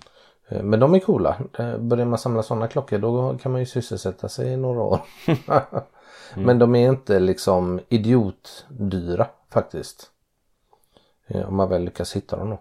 [0.63, 1.38] Men de är coola.
[1.80, 5.00] Börjar man samla sådana klockor då kan man ju sysselsätta sig i några år.
[6.36, 10.12] Men de är inte liksom idiotdyra faktiskt.
[11.48, 12.60] Om man väl lyckas hitta dem då.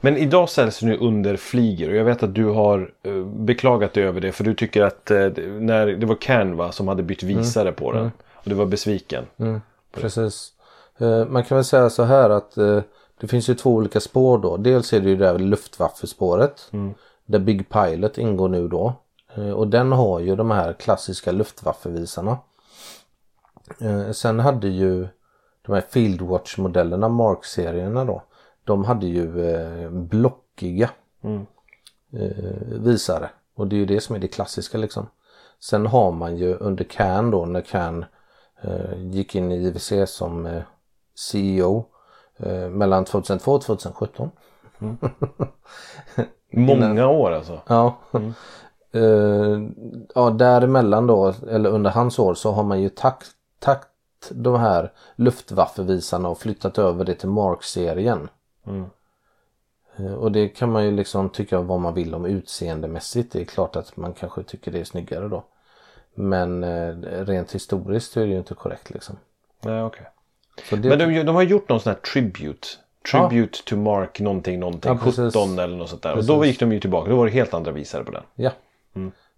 [0.00, 4.04] Men idag säljs nu under flyger och jag vet att du har eh, beklagat dig
[4.04, 7.72] över det för du tycker att eh, när det var Canva som hade bytt visare
[7.72, 9.24] på den och du var besviken.
[9.36, 9.60] Mm,
[9.92, 10.52] precis.
[10.98, 12.54] Eh, Man kan väl säga så här att
[13.20, 14.56] det finns ju två olika spår då.
[14.56, 16.70] Dels är det ju det här Luftwaffe-spåret.
[17.26, 18.94] Där Big Pilot ingår nu då.
[19.56, 22.38] Och den har ju de här klassiska Luftwaffe-visarna.
[23.80, 25.08] Eh, Sen hade ju
[25.62, 28.22] de här Fieldwatch-modellerna, Mark-serierna då.
[28.64, 30.90] De hade ju eh, blockiga
[31.22, 31.46] Mm.
[32.12, 33.30] eh, visare.
[33.54, 35.06] Och det är ju det som är det klassiska liksom.
[35.60, 38.04] Sen har man ju under CAN då när CAN
[38.96, 40.60] gick in i IWC som
[41.14, 41.84] CEO
[42.70, 44.30] mellan 2002 och 2017.
[46.52, 47.60] Många år alltså.
[47.66, 47.96] Ja.
[48.92, 49.60] eh,
[50.14, 53.26] ja däremellan då eller under hans år så har man ju takt,
[53.60, 53.88] takt
[54.30, 58.28] de här Luftwaffe-visarna och flyttat över det till Mark-serien.
[58.66, 58.84] Mm.
[59.96, 63.32] Eh, Och det kan man ju liksom tycka vad man vill om utseendemässigt.
[63.32, 65.44] Det är klart att man kanske tycker det är snyggare då.
[66.14, 66.94] Men eh,
[67.24, 69.16] rent historiskt är det ju inte korrekt liksom.
[69.60, 70.06] Nej, okej.
[70.70, 72.68] Så det, Men de, de har gjort någon sån här tribute.
[73.12, 74.92] Tribute to Mark någonting någonting.
[74.92, 75.34] Ja, precis.
[75.34, 76.14] 17 eller något sånt där.
[76.14, 76.30] Precis.
[76.30, 77.10] Och då gick de ju tillbaka.
[77.10, 78.22] Då var det helt andra visare på den.
[78.34, 78.50] Ja.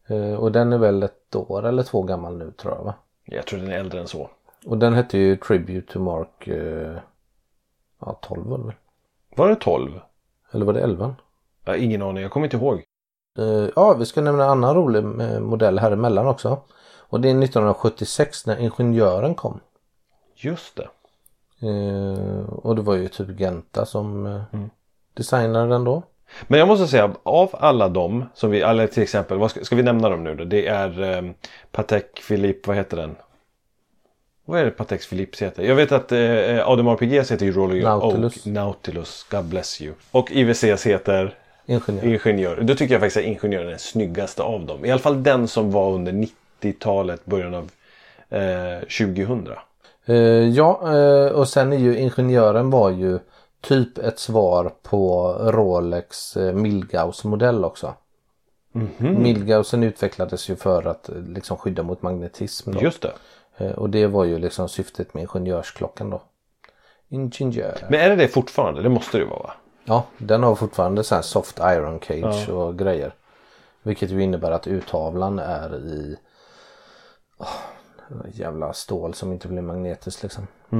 [0.07, 2.95] Eh, Och den är väl ett år eller två gammal nu tror jag va?
[3.25, 4.31] Jag tror den är äldre än så.
[4.67, 6.97] Och den hette ju Tribute to Mark eh,
[8.01, 8.75] Ja 12 var det väl?
[9.37, 10.01] Var det 12?
[10.53, 11.15] Eller var det 11?
[11.65, 12.23] Jag har ingen aning.
[12.23, 12.83] Jag kommer inte ihåg.
[13.39, 16.63] Eh, Ja vi ska nämna en annan rolig eh, modell här emellan också.
[16.99, 19.61] Och det är 1976 när Ingenjören kom.
[20.35, 20.89] Just det.
[21.69, 24.71] Eh, och det var ju typ Genta som eh, Mm.
[25.15, 26.03] designade den då.
[26.47, 29.77] Men jag måste säga av alla dem som vi, eller till exempel, vad ska, ska
[29.77, 30.45] vi nämna dem nu då?
[30.45, 31.23] Det är eh,
[31.71, 33.17] Patek Philippe, vad heter den?
[34.45, 35.63] Vad är det Patek Philippe heter?
[35.63, 38.37] Jag vet att eh, Audemars Piguet heter ju Royal Nautilus.
[38.37, 38.55] Oak.
[38.55, 39.95] Nautilus, God bless you.
[40.11, 41.35] Och IWCs heter
[41.67, 42.05] Ingenjör.
[42.05, 42.61] Ingenjör.
[42.61, 44.85] Då tycker jag faktiskt att Ingenjör är den snyggaste av dem.
[44.85, 47.71] I alla fall den som var under 90-talet, början av
[48.31, 49.49] eh, 2000.
[50.07, 50.17] Eh,
[50.49, 53.19] ja eh, och sen är ju Ingenjören var ju
[53.63, 57.95] typ ett svar på Rolex eh, Milgauss modell också.
[58.73, 59.23] Mhm.
[59.23, 62.81] Milgaussen utvecklades ju för att eh, liksom skydda mot magnetism då.
[62.81, 63.13] Just det.
[63.57, 66.23] Eh, och det var ju liksom syftet med ingenjörsklockan då.
[67.09, 67.87] Ingenjör.
[67.91, 68.83] Men är det det fortfarande?
[68.83, 69.53] Det måste det ju vara va?
[69.85, 73.15] Ja, den har fortfarande så soft iron cage och grejer.
[73.83, 76.17] Vilket ju innebär att uttavlan är i
[77.39, 77.49] åh,
[78.33, 80.47] jävla stål som inte blir magnetiskt liksom.
[80.71, 80.79] Eh,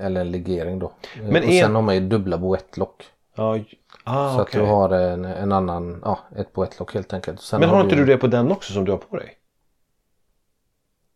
[0.00, 0.86] eller en legering då.
[1.16, 3.04] Eh, Men och är- sen har man ju dubbla boettlock.
[3.36, 3.58] Ja,
[4.04, 4.60] ah, så okej.
[4.60, 7.40] att du har en, en annan, ja ett boettlock helt enkelt.
[7.40, 9.32] Sen Men har inte ju- du det på den också som du har på dig?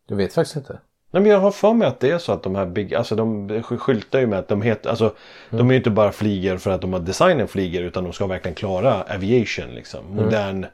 [0.06, 0.78] Jag vet faktiskt inte.
[1.10, 3.14] Nej, men jag har för mig att det är så att de här big, alltså
[3.16, 5.14] de sk- skyltar ju med att de heter, alltså
[5.50, 8.26] de är ju inte bara flyger för att de har designen flyger utan de ska
[8.26, 10.04] verkligen klara aviation liksom.
[10.16, 10.66] Modern.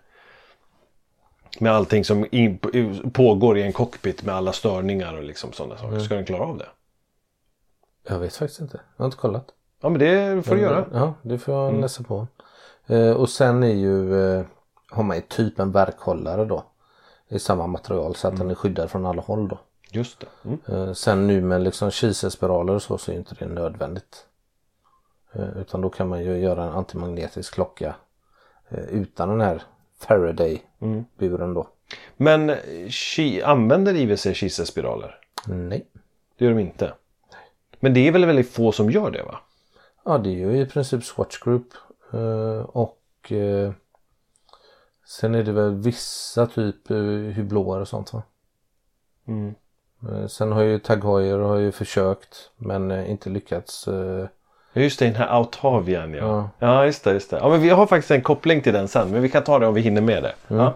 [1.59, 2.59] Med allting som in,
[3.12, 5.99] pågår i en cockpit med alla störningar och liksom sådana saker.
[5.99, 6.66] Ska den klara av det?
[8.09, 8.81] Jag vet faktiskt inte.
[8.97, 9.47] Jag har inte kollat.
[9.81, 10.87] Ja men det får du göra.
[10.93, 11.81] Ja, det får jag Mm.
[11.81, 12.27] läsa på.
[12.87, 14.45] Eh, och sen är ju, eh,
[14.91, 16.65] har man ju typ en verkhållare då.
[17.29, 18.39] I samma material så att Mm.
[18.47, 19.59] den är skyddad från alla håll då.
[19.91, 20.27] Just det.
[20.45, 20.59] Mm.
[20.89, 24.27] Eh, sen nu med liksom kiselspiraler och så så är inte det nödvändigt.
[25.33, 27.95] Eh, utan då kan man ju göra en antimagnetisk klocka
[28.69, 29.63] eh, utan den här
[29.99, 31.69] Faraday-buren då.
[32.17, 32.57] Men
[32.91, 35.19] ki, använder IWC kiselspiraler?
[35.47, 35.87] Nej.
[36.39, 36.93] Det gör de inte.
[37.81, 39.40] Men det är väl väldigt få som gör det va?
[40.05, 41.66] Ja det är ju i princip Swatch Group
[42.12, 43.73] eh, och eh,
[45.07, 46.97] sen är det väl vissa typ eh,
[47.35, 48.23] hyblåer och sånt va.
[49.29, 49.55] Mm.
[50.29, 53.88] Sen har ju Tag Heuer har ju försökt men inte lyckats.
[54.73, 56.19] Just det, den här Autavian ja.
[56.19, 56.51] Ja.
[56.59, 57.38] Ja, just det, just det.
[57.38, 59.11] Ja, men vi har faktiskt en koppling till den sen.
[59.11, 60.35] Men vi kan ta det om vi hinner med det.
[60.49, 60.75] Ja.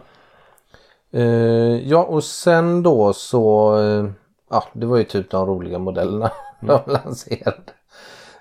[1.13, 3.79] Eh, ja och sen då så,
[4.51, 6.31] ja det var ju typ de roliga modellerna
[6.67, 7.63] de lanserade.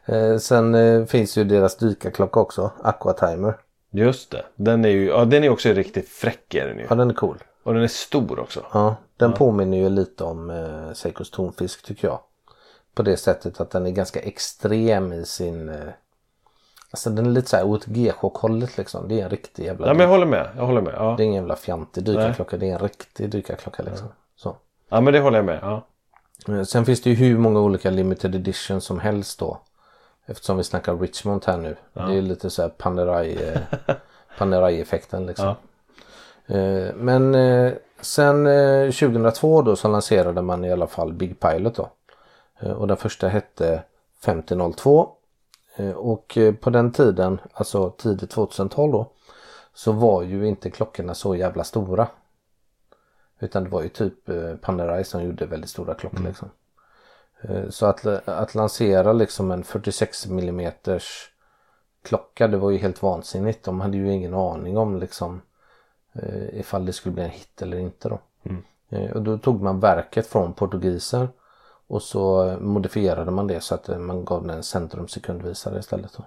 [0.05, 3.57] Eh, sen eh, finns ju deras dykarklocka också, Aqua Timer.
[3.91, 4.45] Just det.
[4.55, 6.85] Den är ju ja, den är också riktigt fräck är den ju.
[6.89, 7.37] Ja den är cool.
[7.63, 8.65] Och den är stor också.
[8.73, 12.19] Ja, den påminner ju lite om eh, Seikos tonfisk tycker jag.
[12.95, 15.69] På det sättet att den är ganska extrem i sin...
[15.69, 15.75] Eh,
[16.91, 19.07] alltså den är lite såhär åt G-chock-hållet liksom.
[19.07, 19.87] Det är en riktig jävla...
[19.87, 20.49] Ja, men jag håller med.
[20.57, 20.93] Jag håller med.
[20.97, 22.57] Ja, Det är ingen jävla fjantig dykarklocka.
[22.57, 24.07] Det är en riktig dykarklocka liksom.
[24.35, 24.57] Så.
[24.89, 25.59] ja men det håller jag med.
[25.61, 25.87] Ja.
[26.49, 29.57] Eh, Sen finns det ju hur många olika limited edition som helst då.
[30.25, 31.75] Eftersom vi snackar Richmond här nu.
[31.93, 33.61] Det är lite så här Panerai, eh,
[34.37, 35.55] Panerai-effekten liksom.
[36.47, 37.35] Eh, Men
[38.01, 41.89] sen eh, 2002 då så lanserade man i alla fall Big Pilot då.
[42.77, 43.83] Och den första hette
[44.25, 45.09] 5002.
[45.75, 49.07] Eh, Och på den tiden, alltså tidigt 2000-tal då.
[49.73, 52.07] Så var ju inte klockorna så jävla stora.
[53.43, 56.49] Utan det var ju typ eh, Panerai som gjorde väldigt stora klockor liksom.
[57.41, 60.71] Eh, Så att, att lansera liksom en 46 mm
[62.03, 63.63] klocka det var ju helt vansinnigt.
[63.63, 65.41] De hade ju ingen aning om liksom
[66.13, 68.19] eh, ifall det skulle bli en hit eller inte då.
[68.89, 71.27] Eh, Och då tog man verket från portugiser
[71.87, 76.25] och så modifierade man det så att eh, man gav den en centrumsekundvisare istället då.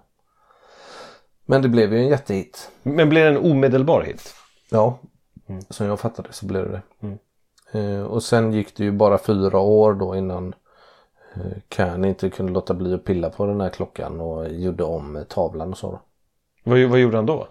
[1.45, 2.71] Men det blev ju en jättehit.
[2.83, 4.35] Men blir det en omedelbar hit?
[4.71, 4.99] Ja,
[5.71, 7.19] som jag fattade så blev det det.
[7.73, 10.55] Eh, och sen gick det ju bara fyra år då innan
[11.35, 15.25] eh, Kern inte kunde låta bli att pilla på den här klockan och gjorde om
[15.29, 15.91] tavlan och så.
[15.91, 16.01] Då.
[16.65, 17.49] Vad, vad gjorde han då?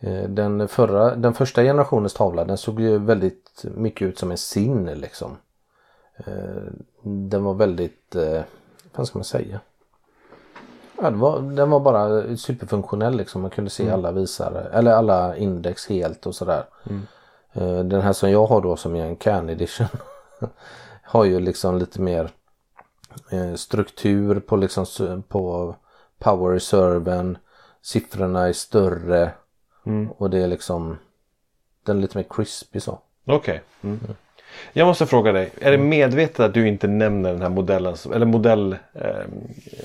[0.00, 4.38] Eh, den, förra, den första generationens tavla den såg ju väldigt mycket ut som en
[4.38, 5.36] sin liksom.
[6.16, 8.42] Eh, den var väldigt, eh,
[8.94, 9.60] vad ska man säga?
[11.02, 13.42] Ja, var, den var bara superfunktionell liksom.
[13.42, 16.64] Man kunde se alla visare, eller alla index helt och sådär.
[16.84, 16.96] Eh,
[17.84, 19.86] Den här som jag har då som är en can edition.
[21.02, 22.30] har ju liksom lite mer
[23.30, 24.86] eh, struktur på liksom
[25.28, 25.74] på
[26.18, 27.38] power reserven.
[27.82, 29.30] Siffrorna är större.
[30.16, 30.98] Och det är liksom
[31.84, 32.98] den är lite mer crispy så.
[33.24, 33.62] Okej.
[33.82, 34.00] Mm.
[34.72, 35.52] Jag måste fråga dig.
[35.60, 37.96] Är det medvetet att du inte nämner den här modellen?
[38.14, 38.76] Eller modell...
[38.92, 39.24] Eh,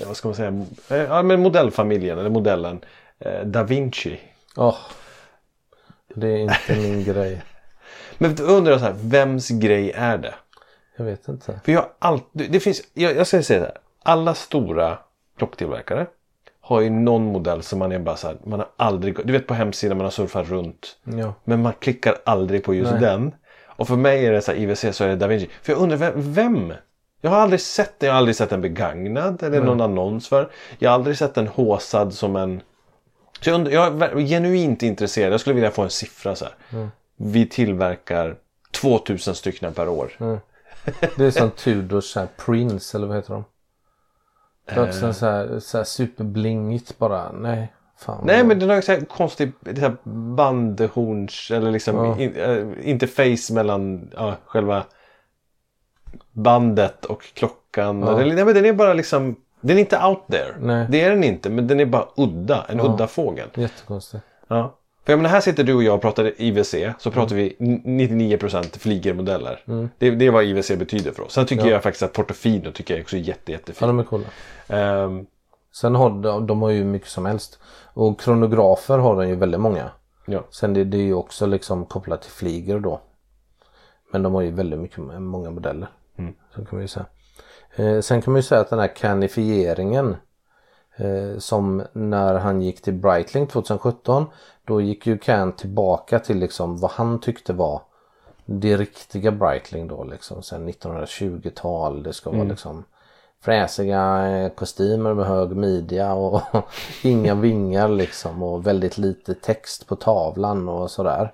[0.06, 0.66] vad ska man säga?
[0.90, 2.80] Eh, Ja, men modellfamiljen eller modellen.
[3.18, 4.20] Eh, da Vinci.
[4.56, 4.76] Åh.
[6.14, 7.42] Det är inte min grej.
[8.18, 8.94] Men jag undrar så här.
[9.02, 10.34] Vems grej är det?
[10.96, 11.60] Jag vet inte.
[11.64, 12.52] För jag alltid...
[12.52, 12.82] Det finns...
[12.94, 13.78] Jag, jag ska säga så här.
[14.02, 14.98] Alla stora
[15.38, 16.06] klocktillverkare
[16.60, 18.36] har ju någon modell som man är bara så här.
[18.44, 19.26] Man har aldrig...
[19.26, 20.96] Du vet på hemsidan man har surfat runt.
[21.04, 21.34] Ja.
[21.44, 23.00] Men man klickar aldrig på just Nej.
[23.00, 23.34] den.
[23.66, 25.48] Och för mig är det så här IWC så är det Da Vinci.
[25.62, 26.12] För jag undrar vem?
[26.16, 26.72] vem?
[27.20, 28.06] Jag har aldrig sett den.
[28.06, 30.50] Jag har aldrig sett den begagnad eller någon annons för.
[30.78, 32.62] Jag har aldrig sett den håsad som en...
[33.40, 35.32] Så jag, undrar, jag är genuint intresserad.
[35.32, 36.88] Jag skulle vilja få en siffra så här.
[37.20, 38.36] Vi tillverkar
[38.70, 40.12] 2000 stycken per år.
[41.16, 43.44] Det är som Tudors så här Prince eller vad heter de?
[44.64, 47.32] Det är också så här, så här superblingigt bara.
[47.32, 47.72] Nej.
[47.98, 48.22] Fan.
[48.26, 49.96] Nej men den har ju så här konstig det här
[50.34, 52.18] bandhorns eller liksom Ja.
[52.18, 54.84] in, äh, interface mellan ja, själva
[56.32, 58.00] bandet och klockan.
[58.02, 58.10] Ja.
[58.10, 60.54] Den, nej, men den är bara liksom den är inte out there.
[60.60, 60.86] Nej.
[60.90, 62.64] Det är den inte men den är bara udda.
[62.68, 62.84] En Ja.
[62.84, 63.48] udda fågel.
[63.54, 64.24] Jättekonstigt.
[64.48, 64.74] Ja.
[65.08, 66.74] För jag menar, här sitter du och jag och pratar IWC.
[66.98, 69.62] Så pratar vi 99% flygermodeller.
[69.98, 71.32] Det, det är vad IWC betyder för oss.
[71.32, 71.70] Sen tycker Ja.
[71.70, 73.88] jag faktiskt att Portofino tycker jag också är jätte, Ja jättefin.
[73.88, 74.24] de är coola.
[74.68, 75.26] Ehm,
[75.72, 77.58] Sen har de, de har ju mycket som helst.
[77.94, 79.90] Och kronografer har de ju väldigt många.
[80.26, 80.44] ja.
[80.50, 83.00] Sen det, det är ju också liksom kopplat till flyger då.
[84.12, 85.88] Men de har ju väldigt mycket, många modeller.
[86.54, 87.06] Så kan man ju säga.
[87.76, 90.16] Eh, sen kan man ju säga att den här kanifieringen
[91.38, 94.26] som när han gick till Breitling 2017
[94.64, 97.82] då gick ju Can tillbaka till liksom vad han tyckte var
[98.46, 102.02] det riktiga Breitling då liksom sen 1920-tal.
[102.02, 102.84] Det ska vara liksom
[103.40, 106.42] fräsiga eh, kostymer med hög midja och
[107.02, 111.30] inga vingar liksom och väldigt lite text på tavlan och sådär.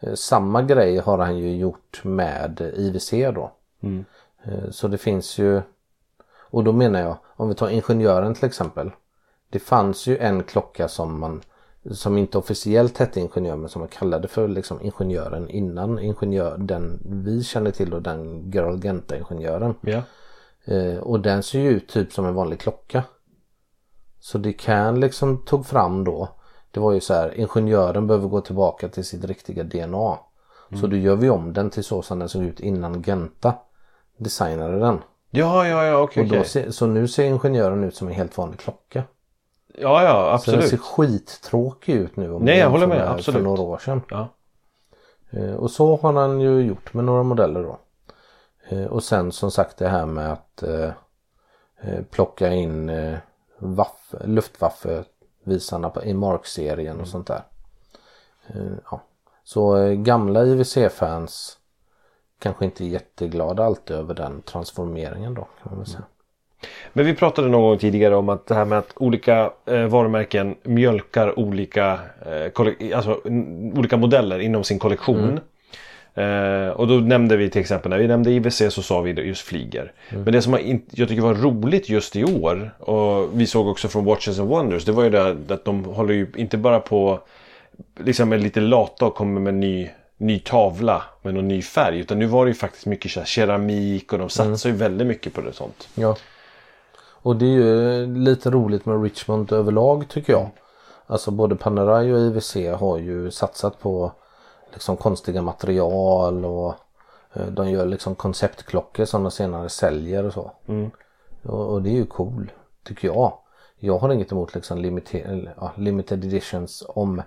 [0.00, 3.50] Eh, Samma grej har han ju gjort med IWC då.
[4.44, 5.62] Eh, Så det finns ju
[6.54, 8.90] och då menar jag om vi tar ingenjören till exempel.
[9.50, 11.42] Det fanns ju en klocka som man
[11.90, 17.00] som inte officiellt hette ingenjör men som man kallade för liksom ingenjören innan ingenjör den
[17.24, 19.74] vi känner till då den Geralgenta ingenjören.
[19.80, 20.02] Ja.
[20.64, 23.02] Eh, och den ser ju ut typ som en vanlig klocka.
[24.20, 26.28] Så det kan liksom tog fram då.
[26.70, 30.18] Det var ju så här ingenjören behöver gå tillbaka till sitt riktiga DNA.
[30.80, 33.54] Så då gör vi om den till så som den såg ut innan Genta
[34.18, 34.98] designade den.
[35.34, 36.26] Ja, ja, ja, okej.
[36.26, 36.44] Okej.
[36.44, 39.02] ser, så nu ser ingenjören ut som en helt vanlig klocka.
[39.78, 40.80] Ja, ja, Så den ser absolut.
[40.80, 42.32] skittråkig ut nu.
[42.32, 43.36] Om Nej, jag håller med, absolut.
[43.38, 44.02] För några år sedan.
[44.10, 44.28] Ja.
[45.30, 47.78] Eh, Och så har han ju gjort med några modeller då.
[48.68, 50.90] Eh, Och sen som sagt det här med att eh,
[52.10, 53.18] plocka in eh,
[55.90, 57.42] på- i Mark-serien och sånt där.
[58.46, 59.00] Eh, Ja.
[59.44, 61.58] Så gamla IWC-fans
[62.44, 66.04] kanske inte jätteglada alltid över den transformeringen då kan man säga.
[66.92, 70.54] Men vi pratade någon gång tidigare om att det här med att olika eh, varumärken
[70.62, 73.20] mjölkar olika, eh, alltså,
[73.74, 75.40] olika modeller inom sin kollektion.
[76.14, 79.42] Eh, och då nämnde vi till exempel när vi nämnde IWC så sa vi just
[79.42, 79.92] flyger.
[80.10, 84.04] Men det som jag tycker var roligt just i år och vi såg också från
[84.04, 87.20] Watches and Wonders det var ju det att de håller ju inte bara på
[88.00, 91.98] liksom är lite lata och kommer med ny, ny tavla med någon ny färg.
[91.98, 95.06] Utan nu var det ju faktiskt mycket så här keramik och de satsar ju väldigt
[95.06, 95.88] mycket på det sånt.
[95.94, 96.16] Ja.
[96.96, 100.50] Och det är ju lite roligt med Richmond överlag tycker jag.
[101.06, 104.12] Alltså både Panerai och IWC har ju satsat på
[104.72, 106.74] liksom konstiga material och
[107.32, 110.52] eh, de gör liksom konceptklockor som de senare säljer och så.
[111.42, 112.52] Och, och det är ju cool
[112.84, 113.32] tycker jag.
[113.78, 117.22] Jag har inget emot liksom limited, ja, limited editions om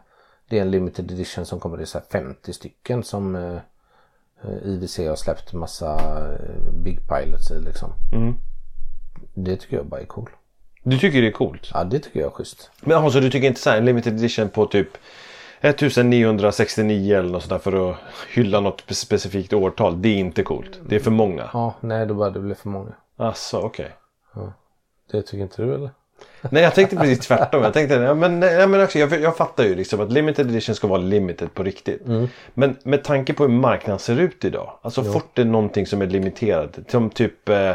[0.49, 3.57] det är en limited edition som kommer i så här 50 stycken som eh,
[4.63, 5.95] IWC har släppt massa
[6.33, 7.89] eh, Big Pilots i liksom.
[9.33, 10.29] Det tycker jag bara är cool.
[10.83, 11.71] Du tycker det är coolt?
[11.73, 12.71] Ja det tycker jag är schysst.
[12.81, 14.89] Men alltså du tycker inte så här en limited edition på typ
[15.61, 17.97] 1969 eller något sånt där för att
[18.33, 20.01] hylla något spe- specifikt årtal.
[20.01, 20.79] Det är inte coolt.
[20.89, 21.49] Det är för många.
[21.53, 22.91] Ja nej då börjar det bli för många.
[23.17, 23.91] Alltså okej.
[25.11, 25.89] Det tycker inte du eller?
[26.49, 27.63] Nej jag tänkte precis tvärtom.
[27.63, 30.75] Jag tänkte ja, men, nej, men också, jag, jag fattar ju liksom att limited edition
[30.75, 32.01] ska vara limited på riktigt.
[32.53, 34.79] Men med tanke på hur marknaden ser ut idag.
[34.81, 36.79] Alltså fort det är någonting som är limiterat.
[36.87, 37.73] Som typ eh,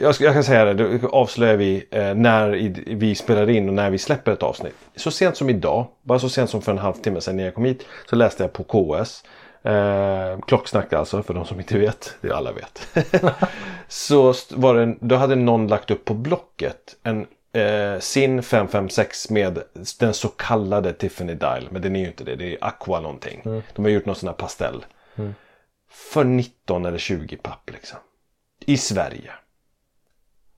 [0.00, 3.74] jag, jag kan säga det, det avslöjar vi eh, när i, vi spelar in och
[3.74, 4.74] när vi släpper ett avsnitt.
[4.96, 7.64] Så sent som idag, bara så sent som för en halvtimme sedan när jag kom
[7.64, 9.24] hit, så läste jag på KS.
[9.62, 12.14] Eh, klocksnack alltså, för de som inte vet.
[12.20, 12.88] Det alla vet.
[13.88, 19.62] så var det, då hade någon lagt upp på Blocket en eh, SIN 556 med
[19.98, 21.68] den så kallade Tiffany Dial.
[21.70, 23.62] Men den är ju inte det, det är Aqua någonting.
[23.74, 24.84] De har gjort någon sån här pastell.
[25.90, 27.98] För 19 eller 20 papp liksom.
[28.66, 29.30] I Sverige.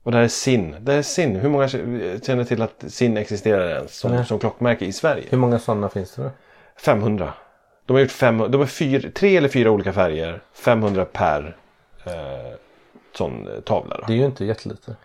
[0.03, 0.75] Och det här är SIN.
[0.79, 1.35] Det här är SIN.
[1.35, 4.25] Hur många känner till att SIN existerar ens som, Nej.
[4.25, 5.23] som klockmärke i Sverige?
[5.29, 6.31] Hur många sådana finns det då?
[6.75, 7.33] 500.
[7.85, 10.41] De har gjort fem, de har fyra, tre eller fyra olika färger.
[10.53, 11.57] 500 per
[12.05, 12.13] eh,
[13.13, 13.97] sån tavla.
[13.97, 14.03] Då.
[14.07, 14.95] Det är ju inte jättelite.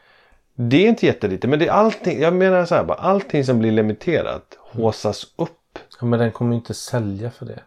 [0.58, 2.20] Det är inte jättelite men det är allting.
[2.20, 2.98] Jag menar så här bara.
[2.98, 5.78] Allting som blir limiterat håsas upp.
[6.00, 7.60] Ja, men den kommer ju inte sälja för det.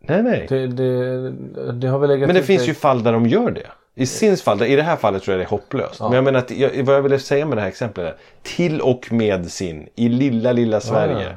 [0.00, 0.46] Nej nej.
[0.48, 3.66] Det, det, det har väl legat Men det finns ju fall där de gör det.
[3.94, 6.00] I Sins fall, i det här fallet tror jag det är hopplöst.
[6.00, 8.80] Men jag menar att jag, vad jag ville säga med det här exemplet är till
[8.80, 11.36] och med sin i lilla lilla Sverige.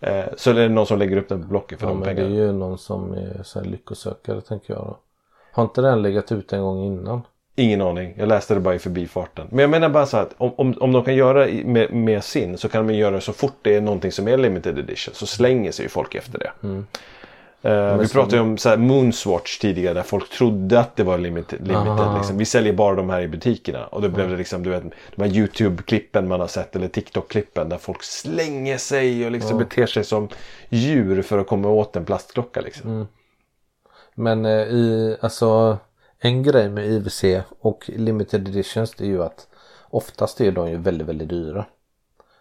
[0.00, 2.04] Eh, så är det någon som lägger upp den på Blocket för Ja de men
[2.16, 2.34] det är pengarna.
[2.34, 4.98] ju någon som är så lyckosökare tänker jag då.
[5.52, 7.22] Har inte den legat ut en gång innan?
[7.56, 8.14] Ingen aning.
[8.18, 9.46] Jag läste det bara i förbifarten.
[9.50, 12.58] Men jag menar bara så att om, om, om de kan göra med, med sin
[12.58, 15.72] så kan de göra så fort det är någonting som är limited edition så slänger
[15.72, 16.50] sig ju folk efter det.
[17.68, 21.02] Eh, vi så- pratade ju om så här Moonswatch tidigare där folk trodde att det
[21.04, 21.58] var limited.
[21.68, 22.38] limited liksom.
[22.38, 23.86] Vi säljer bara de här i butikerna.
[23.86, 24.82] Och då blev det liksom du vet
[25.16, 29.86] de här YouTube-klippen man har sett eller TikTok-klippen där folk slänger sig och liksom beter
[29.86, 30.28] sig som
[30.68, 33.06] djur för att komma åt en plastklocka liksom.
[34.14, 35.78] Men eh, i, alltså
[36.18, 37.24] en grej med IWC
[37.60, 39.48] och limited editions det är ju att
[39.90, 41.64] oftast är de ju väldigt, väldigt dyra.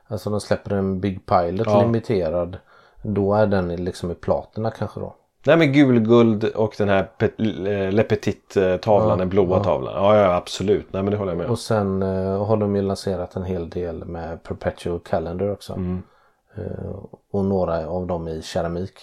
[0.08, 1.82] Alltså de släpper en Big Pilot Ja.
[1.82, 2.58] limiterad.
[3.04, 5.16] Då är den liksom i platina kanske då.
[5.46, 9.64] Nej men gulguld och den här eh, Le Petit-tavlan, Ja, den blåa ja.
[9.64, 9.94] tavlan.
[9.96, 10.94] Ja, ja absolut.
[10.94, 11.48] Nej men det håller jag med.
[11.50, 15.74] Och sen eh, har de ju lanserat en hel del med Perpetual Calendar också.
[15.74, 16.04] Mm.
[16.56, 16.96] Eh,
[17.32, 18.94] och några av dem i keramik.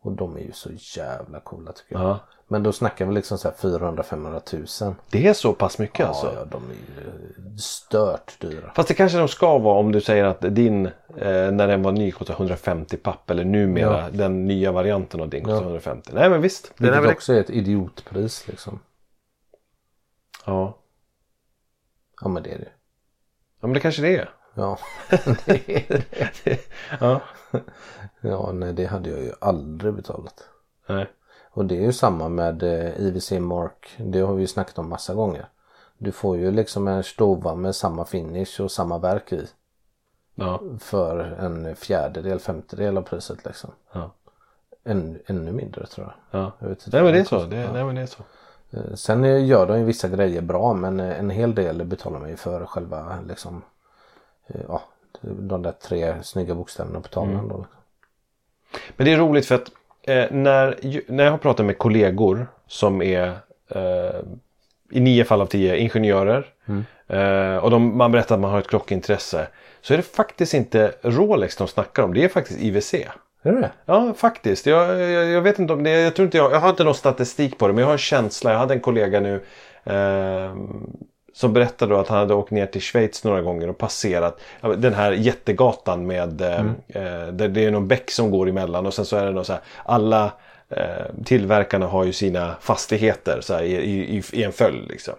[0.00, 2.04] Och de är ju så jävla coola tycker jag.
[2.04, 2.18] Ja.
[2.50, 4.94] Men då snackar vi liksom så här 400-500 000.
[5.10, 6.34] Det är så pass mycket Ja, alltså?
[6.34, 8.72] ja, de är ju stört dyra.
[8.74, 11.92] Fast det kanske de ska vara om du säger att din, eh, när den var
[11.92, 13.30] ny, kostade 150 papp.
[13.30, 14.08] Eller numera, Ja.
[14.12, 15.62] den nya varianten av din kostar Ja.
[15.62, 16.10] 150.
[16.14, 16.72] Nej men visst.
[16.76, 17.10] Den är väl...
[17.10, 18.80] också är ett idiotpris liksom.
[20.46, 20.78] Ja.
[22.20, 22.68] Ja men det är det.
[23.60, 24.30] ja, men det kanske det är.
[24.54, 24.78] Ja,
[25.44, 26.04] det är
[26.44, 26.58] det.
[27.00, 27.20] Ja.
[28.20, 30.48] Ja, nej det hade jag ju aldrig betalat.
[30.86, 31.06] Nej.
[31.58, 33.96] Och det är ju samma med eh, IWC Mark.
[33.96, 35.46] Det har vi ju snackat om massa gånger.
[35.98, 39.46] Du får ju liksom en stova med samma finish och samma verk i.
[40.34, 40.60] Ja.
[40.80, 43.70] För en fjärdedel, femtedel av priset liksom.
[43.92, 44.10] Ja.
[44.84, 46.40] Än, ännu mindre tror jag.
[46.40, 46.52] ja.
[46.58, 47.44] jag Nej men det är så.
[47.44, 48.22] Det, nej men det är så.
[48.70, 52.30] Eh, Sen gör de ju vissa grejer bra men eh, en hel del betalar man
[52.30, 53.62] ju för själva liksom
[54.68, 54.82] ja,
[55.20, 57.48] de där tre snygga bokstäverna på tavlan Mm.
[57.48, 57.66] då.
[58.96, 59.70] Men det är roligt för att
[60.08, 60.76] eh, när,
[61.12, 63.32] när jag har pratat med kollegor som är
[63.68, 64.20] eh,
[64.90, 66.46] i nio fall av tio ingenjörer.
[67.06, 69.48] Eh, och de, man berättar att man har ett klockintresse.
[69.80, 72.14] Så är det faktiskt inte Rolex de snackar om.
[72.14, 72.94] Det är faktiskt IWC.
[73.42, 73.70] Är det det?
[73.84, 74.66] Ja, faktiskt.
[74.66, 75.90] Jag, jag, jag vet inte om det.
[75.90, 77.72] Jag tror inte jag, jag har inte någon statistik på det.
[77.72, 78.52] Men jag har en känsla.
[78.52, 79.40] Jag hade en kollega nu.
[81.32, 84.40] Som berättade då att han hade åkt ner till Schweiz några gånger och passerat
[84.76, 88.94] den här jättegatan med eh, eh, där det är någon bäck som går emellan och
[88.94, 90.32] sen så är det någon så här alla
[90.68, 93.74] eh, tillverkarna har ju sina fastigheter så här, i,
[94.16, 95.14] i, i en följd liksom.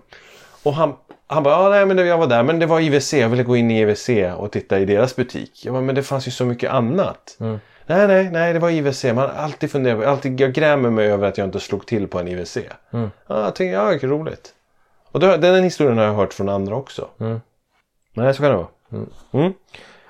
[0.63, 0.93] Och han,
[1.27, 3.55] han bara, ja nej men jag var där men det var IWC, jag ville gå
[3.55, 5.65] in i IWC och titta i deras butik.
[5.65, 7.37] Jag bara, men det fanns ju så mycket annat.
[7.85, 9.03] Nej, nej, nej, det var IWC.
[9.03, 12.19] Man har alltid funderat, alltid, jag grämer mig över att jag inte slog till på
[12.19, 12.57] en IWC.
[13.27, 14.53] Ja, jag tänkte, ja, roligt.
[15.11, 17.07] Och då, den historien har jag hört från andra också.
[17.19, 17.41] Mm.
[18.13, 18.67] Nej, så kan det vara.
[19.31, 19.53] Mm.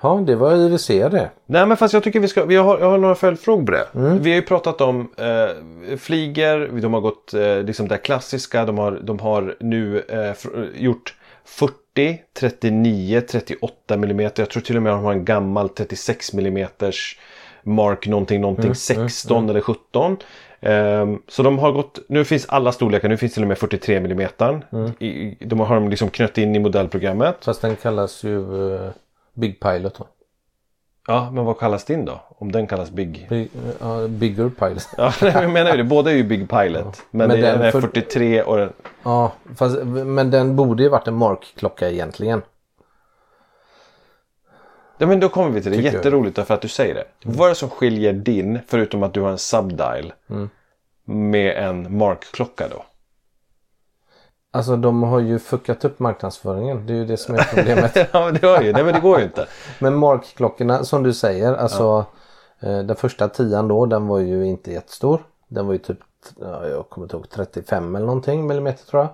[0.02, 1.30] Ja, det var IWC det.
[1.46, 3.86] Nej men fast jag tycker vi ska, vi har, jag har några följdfrågor på det.
[3.94, 4.22] Mm.
[4.22, 8.78] Vi har ju pratat om eh, flyger, de har gått eh, liksom det klassiska, de
[8.78, 10.34] har, de har nu eh,
[10.74, 14.20] gjort 40, 39, 38 mm.
[14.20, 16.68] Jag tror till och med de har en gammal 36 mm
[17.62, 20.16] Mark någonting, någonting 16 eller 17.
[20.62, 23.96] Ehm, så de har gått, nu finns alla storlekar, nu finns till och med 43
[23.96, 24.20] mm.
[24.98, 27.36] I- de har de liksom knött in i modellprogrammet.
[27.44, 28.90] Fast den kallas ju eh,
[29.34, 30.06] Big Pilot då.
[31.06, 32.20] Ja, men vad kallas din då?
[32.28, 33.26] Om den kallas Big?
[33.30, 33.50] Big,
[33.80, 34.88] ja, bigger Pilot.
[34.96, 35.84] Ja, jag menar ju det.
[35.84, 37.02] Båda är ju Big Pilot.
[37.10, 38.72] Men, Men är den den är för- 43 och den...
[39.02, 42.42] Ja, fast, men den borde ju varit en Mark-klocka egentligen.
[45.00, 45.76] Ja, men då kommer vi till det.
[45.78, 45.92] Tycker.
[45.92, 47.04] Jätteroligt därför att du säger det.
[47.24, 50.50] Vad är det som skiljer din, förutom att du har en subdial, Mm.
[51.04, 52.84] med en Mark-klocka då?
[54.52, 56.86] Alltså de har ju fuckat upp marknadsföringen.
[56.86, 57.96] Det är ju det som är problemet.
[58.12, 58.72] ja, men det har ju.
[58.72, 59.46] Nej, men det går ju inte.
[59.78, 62.04] Men Mark-klockorna som du säger, alltså
[62.60, 65.22] eh, den första tian då, den var ju inte jättestor.
[65.48, 65.98] Den var ju typ,
[66.40, 69.10] ja, jag kommer inte ihåg, 35 eller någonting millimeter tror jag.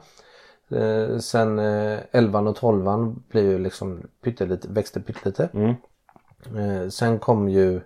[0.70, 5.48] Eh, sen eh, 11 och 12 blev ju liksom pyttelite, växte pyttelite.
[6.56, 7.80] Eh, sen kom ju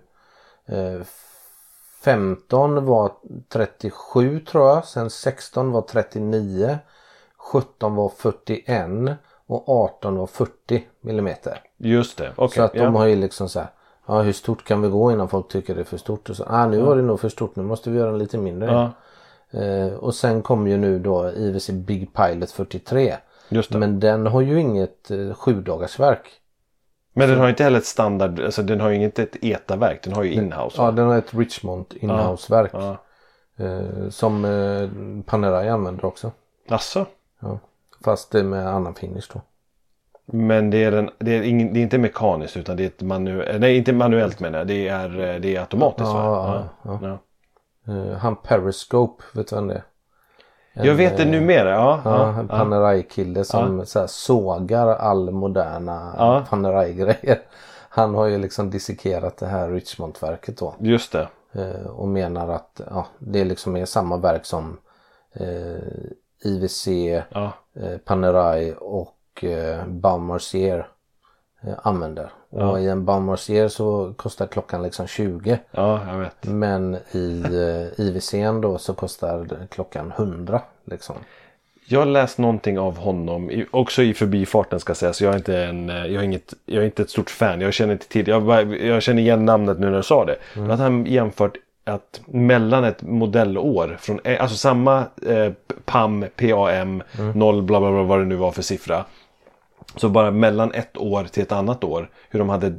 [0.65, 1.01] eh,
[2.03, 3.11] 15 var
[3.49, 4.85] 37 tror jag.
[4.85, 6.79] Sen 16 var 39.
[7.37, 11.61] 17 var 41 och 18 var 40 millimeter.
[11.77, 12.33] Just det.
[12.35, 12.55] Okej.
[12.55, 12.83] Så att ja.
[12.83, 13.69] de har ju liksom så här.
[14.05, 16.29] Ja hur stort kan vi gå innan folk tycker det är för stort?
[16.29, 18.37] Och så, ah, nu var det nog för stort, nu måste vi göra den lite
[18.37, 18.71] mindre.
[18.71, 18.91] Ja,
[19.51, 23.15] Eh, och sen kom ju nu då IWC Big Pilot 43.
[23.49, 23.77] just det.
[23.77, 26.29] Men, Men den har ju inget eh, sju dagars verk.
[27.13, 30.03] den har inte heller ett standard, alltså den har ju inte ett ETA-verk.
[30.03, 30.75] Den har ju inhouse.
[30.77, 30.91] Ja va?
[30.91, 32.71] den har ett Richmond inhouse-verk.
[32.73, 32.97] Ja.
[33.57, 36.31] Eh, som eh, Panerai använder också.
[36.69, 37.05] Asså?
[37.39, 37.59] Ja.
[38.03, 39.41] Fast det är med annan finish då.
[40.25, 43.01] Men det är, en, det, är ingen, det är inte mekaniskt utan det är ett
[43.01, 46.69] manuellt, nej inte manuellt menar jag, det är, det är automatiskt Ja, va?
[46.83, 47.17] ja, ja.
[47.87, 49.83] Eh, han Periscope, vet du vem det är?
[50.73, 52.01] En, Jag vet det eh, numera, ja.
[52.05, 52.57] Ja, ja, en ja.
[52.57, 56.45] Panerai-kille som så här, sågar all moderna Ja.
[56.49, 57.41] Panerai-grejer.
[57.89, 60.75] Han har ju liksom dissekerat det här Richmond-verket då.
[60.79, 61.27] Just det.
[61.51, 64.77] Eh, och menar att ja, det liksom är samma verk som
[65.33, 65.77] eh,
[66.43, 66.87] IWC,
[67.29, 67.51] Ja.
[67.75, 70.87] eh, Panerai och eh, Baumarsier
[71.61, 72.31] eh, använder.
[72.51, 75.59] Och i en Baumarsier så kostar klockan liksom 20.
[75.71, 76.35] ja, jag vet.
[76.47, 77.43] Men i
[77.97, 81.15] eh, IWC då så kostar klockan 100 liksom.
[81.85, 85.21] Jag läst någonting av honom, också i förbifarten ska sägas.
[85.21, 87.61] Jag är inte, en, eh, jag är inget, jag är inte ett stort fan.
[87.61, 90.35] Jag känner inte till, jag, bara- jag känner igen namnet nu när du sa det.
[90.55, 95.51] Men att han jämfört att mellan ett modellår, från, eh, alltså samma eh,
[95.85, 97.03] PAM, PAM,
[97.35, 99.05] 0 bla bla bla vad det nu var för siffra.
[99.95, 102.73] Så bara mellan ett år till ett annat år hur de hade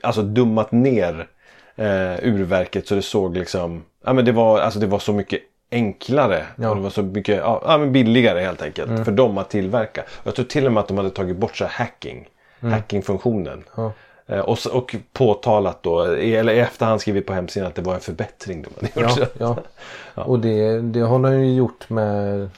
[0.00, 1.28] alltså dummat ner
[1.76, 5.40] eh, urverket så det såg liksom, ja men det var, alltså det var så mycket
[5.70, 6.70] enklare Ja.
[6.70, 10.04] och det var så mycket ja, men billigare helt enkelt för dem att tillverka.
[10.24, 12.28] Jag tror till och med att de hade tagit bort så hacking,
[12.60, 13.64] hackingfunktionen.
[13.76, 13.92] Ja.
[14.26, 18.00] Eh, och, och påtalat då, eller i efterhand skrivit på hemsidan att det var en
[18.00, 19.28] förbättring de hade gjort.
[19.38, 19.56] Ja,
[20.14, 20.22] ja.
[20.24, 22.50] Och det, det har de ju gjort med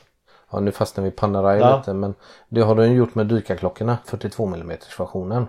[0.54, 1.76] Ja nu fastnar vi i Panerai Ja.
[1.76, 2.14] lite men
[2.48, 5.46] det har de ju gjort med dykarklockorna 42 mm versionen.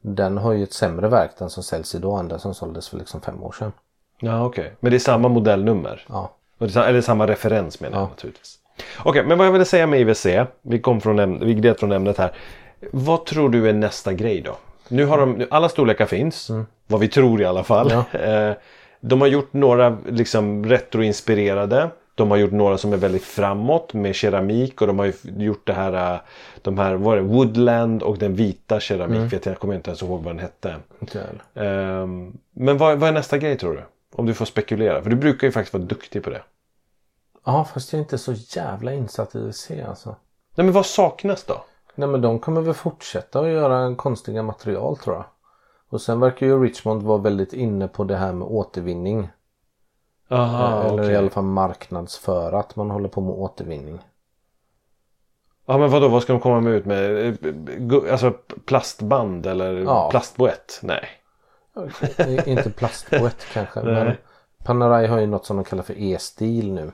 [0.00, 2.96] Den har ju ett sämre verk den som säljs idag än den som såldes för
[2.96, 3.72] liksom fem år sedan.
[4.20, 4.72] Ja, okej.
[4.80, 6.06] Men det är samma modellnummer?
[6.08, 6.30] Ja.
[6.58, 8.08] Eller samma referens menar jag Ja.
[8.08, 8.58] naturligtvis.
[9.04, 10.26] Okej, men vad jag ville säga med IWC.
[10.62, 12.32] Vi kom från vi gled från ämnet här.
[12.92, 14.56] Vad tror du är nästa grej då?
[14.88, 16.50] Nu har de, alla storlekar finns.
[16.86, 17.90] Vad vi tror i alla fall.
[18.12, 18.18] Ja.
[18.18, 18.52] Eh,
[19.00, 21.90] De har gjort några liksom retroinspirerade.
[22.16, 25.66] De har gjort några som är väldigt framåt med keramik och de har ju gjort
[25.66, 26.20] det här, eh,
[26.62, 29.32] de här, vad var det, Woodland och den vita keramik.
[29.32, 30.76] Vet jag, kommer inte ens ihåg vad den hette.
[31.54, 33.82] Ehm, men vad, vad är nästa grej tror du?
[34.14, 35.02] Om du får spekulera.
[35.02, 36.42] För du brukar ju faktiskt vara duktig på det.
[37.44, 40.16] Ja fast jag är inte så jävla insatt i IWC alltså.
[40.54, 41.64] Nej men vad saknas då?
[41.94, 45.24] Nej men de kommer väl fortsätta att göra konstiga material tror jag.
[45.88, 49.28] Och sen verkar ju Richmond vara väldigt inne på det här med återvinning.
[50.28, 51.12] Aha, Eller okej.
[51.12, 54.00] i alla fall marknadsföra att man håller på med återvinning.
[55.66, 57.26] Ja men vadå, vad ska de komma med ut med?
[57.28, 58.30] Eh, Alltså
[58.66, 60.08] plastband eller Ja.
[60.10, 60.80] plastboett?
[60.82, 61.08] Nej.
[62.18, 63.80] I- inte plastboett kanske.
[63.82, 64.16] Men
[64.64, 66.92] Panerai har ju något som de kallar för e-stil nu.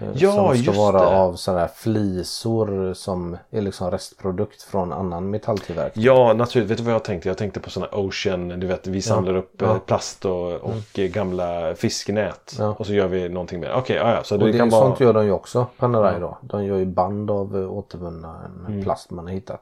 [0.00, 1.06] Eh, Ja, som ska just vara det.
[1.18, 6.04] av sådana här flisor som är liksom restprodukt från annan metalltillverkning.
[6.04, 7.28] Ja naturligtvis, vet du vad jag tänkte?
[7.28, 9.72] Jag tänkte på sådana Ocean, du vet vi samlar upp eh, ja.
[9.72, 9.84] Mm.
[9.86, 12.56] plast och, och eh, gamla fiskenät.
[12.58, 12.76] Ja.
[12.78, 13.74] Och så gör vi någonting med.
[13.74, 16.38] Okej, ja, ja, så Och det, det, kan sånt gör de ju också, Panerai då.
[16.42, 18.82] De gör ju band av eh, återvunna Mm.
[18.82, 19.60] plast man har hittat.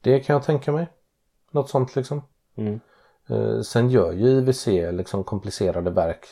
[0.00, 0.86] Det kan jag tänka mig.
[1.50, 2.22] Något sånt liksom.
[2.56, 2.80] Mm.
[3.28, 6.26] Eh, sen gör ju IWC liksom komplicerade verk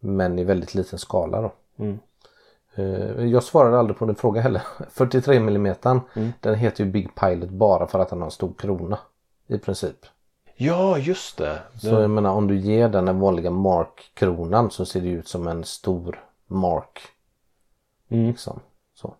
[0.00, 1.52] men i väldigt liten skala då.
[2.74, 4.62] Eh, jag svarade aldrig på din fråga heller.
[4.90, 5.74] 43 mm
[6.14, 6.32] Mm.
[6.40, 8.98] den heter ju Big Pilot bara för att den har en stor krona.
[9.46, 10.06] I princip.
[10.56, 11.62] Ja, just det.
[11.80, 15.48] Så jag menar om du ger den den vanliga Mark-kronan så ser det ut som
[15.48, 17.00] en stor Mark.
[18.08, 18.26] Mm.
[18.28, 18.60] Liksom.
[18.94, 19.14] Så.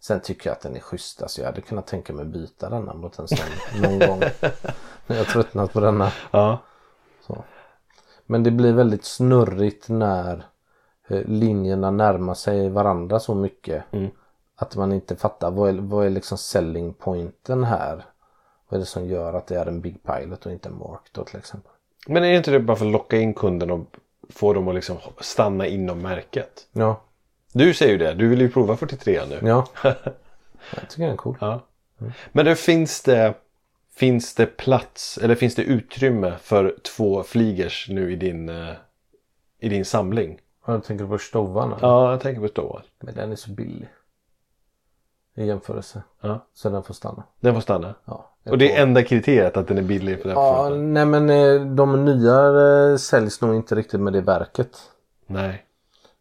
[0.00, 1.22] Sen tycker jag att den är schysst.
[1.22, 3.38] Alltså jag hade kunnat tänka mig byta denna mot en sån
[3.82, 4.22] någon gång.
[5.06, 6.12] Men jag tröttnat på denna.
[6.30, 6.58] Ja.
[7.26, 7.44] Så.
[8.26, 10.44] Men det blir väldigt snurrigt när
[11.22, 13.84] linjerna närmar sig varandra så mycket.
[13.92, 14.10] Mm.
[14.56, 18.04] Att man inte fattar vad är, vad är liksom selling pointen här.
[18.68, 21.00] Vad är det som gör att det är en Big Pilot och inte en Mark
[21.12, 21.72] då till exempel.
[22.06, 23.86] Men är inte det bara för att locka in kunden och
[24.28, 26.66] få dem att liksom stanna inom märket?
[26.72, 27.00] Ja,
[27.52, 29.38] Du säger ju det, du vill ju prova 43 nu.
[29.48, 29.66] ja.
[29.82, 31.36] jag tycker den är cool.
[31.40, 31.60] Ja.
[32.32, 33.34] Men då finns det,
[33.94, 38.74] finns det plats eller finns det utrymme för två fligers nu i din, eh,
[39.60, 40.38] i din samling?
[40.66, 41.78] Ja, Jag tänker på stovarna.
[41.80, 42.82] Ja, jag tänker på Stoa.
[43.00, 43.88] Men den är så billig.
[45.34, 46.02] I jämförelse.
[46.20, 46.46] Ja.
[46.54, 47.22] Så den får stanna.
[47.40, 47.94] Den får stanna.
[48.04, 51.60] Ja, Och det är enda kriteriet att den är billig för Ja, nej men eh,
[51.74, 52.34] de nya
[52.90, 54.90] eh, säljs nog inte riktigt med det verket.
[55.26, 55.66] Nej.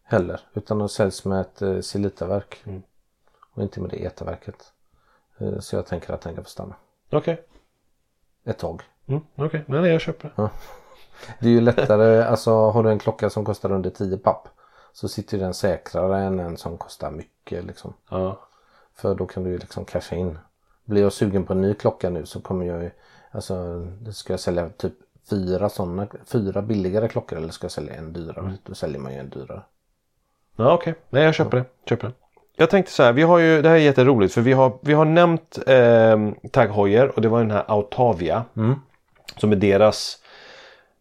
[0.03, 0.39] Heller.
[0.53, 2.61] Utan de säljs med ett eh, silitaverk.
[2.65, 2.83] Mm.
[3.53, 4.71] Och inte med det etaverket.
[5.59, 6.75] Så jag tänker att den kan få stanna.
[7.09, 7.43] Okej.
[8.45, 8.81] Ett tag.
[9.05, 10.49] Mm, Okej, nej, nej jag köper det.
[11.39, 14.47] Det är ju lättare, alltså har du en klocka som kostar under 10 papp.
[14.93, 17.93] Så sitter den säkrare än en som kostar mycket liksom.
[18.09, 18.39] Ja.
[18.95, 20.39] För då kan du ju liksom casha in.
[20.85, 22.91] Blir jag sugen på en ny klocka nu så kommer jag ju,
[23.31, 24.93] alltså ska jag sälja typ
[25.29, 28.53] fyra sådana, fyra billigare klockor eller ska jag sälja en dyrare?
[28.63, 29.61] Då säljer man ju en dyrare.
[30.55, 30.95] Ja, okej.
[31.09, 31.65] Nej, jag köper det.
[31.85, 32.13] Köper det.
[32.55, 34.93] Jag tänkte så här, vi har ju, det här är jätteroligt för vi har, vi
[34.93, 38.45] har nämnt eh, Tag Heuer och det var den här Autavia.
[38.57, 38.75] Mm.
[39.37, 40.17] Som är deras,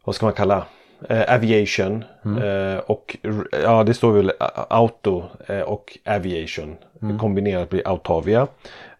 [0.05, 0.67] vad ska man kalla,
[1.09, 2.05] eh, aviation.
[2.25, 2.43] Mm.
[2.43, 3.17] Eh, och
[3.63, 4.33] ja, det står väl
[4.69, 6.77] auto eh, och aviation.
[7.03, 7.19] Mm.
[7.19, 8.47] Kombinerat blir Autavia.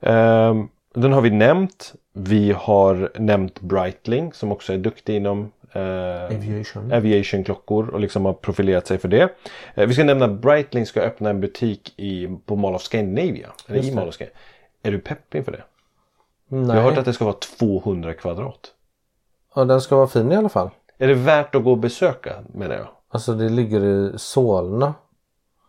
[0.01, 0.55] Eh,
[0.95, 1.95] den har vi nämnt.
[2.13, 6.93] Vi har nämnt Breitling som också är duktig inom eh, Aviation.
[6.93, 9.29] aviation-klockor och liksom har profilerat sig för det.
[9.75, 13.49] Eh, vi ska nämna att Breitling ska öppna en butik i, på Mall of Scandinavia.
[13.69, 13.95] Eller Just i.
[13.95, 14.39] Mall of Scandinavia.
[14.83, 15.63] Är du pepp inför det?
[16.49, 16.77] Nej.
[16.77, 18.73] Jag har hört att det ska vara 200 kvadrat.
[19.55, 20.71] Ja den ska vara fin i alla fall.
[20.99, 22.89] Är det värt att gå och besöka menar jag?
[23.09, 24.95] Alltså det ligger i Solna.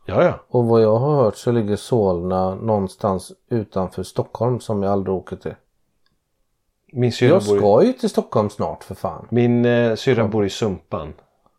[0.05, 0.33] Ja, ja.
[0.47, 5.35] Och vad jag har hört så ligger Solna någonstans utanför Stockholm som jag aldrig åker
[5.35, 5.55] till.
[6.91, 9.27] Min syrra Jag bor, i- ska ju till Stockholm snart för fan.
[9.31, 11.13] min, eh, syrra bor i Sumpan.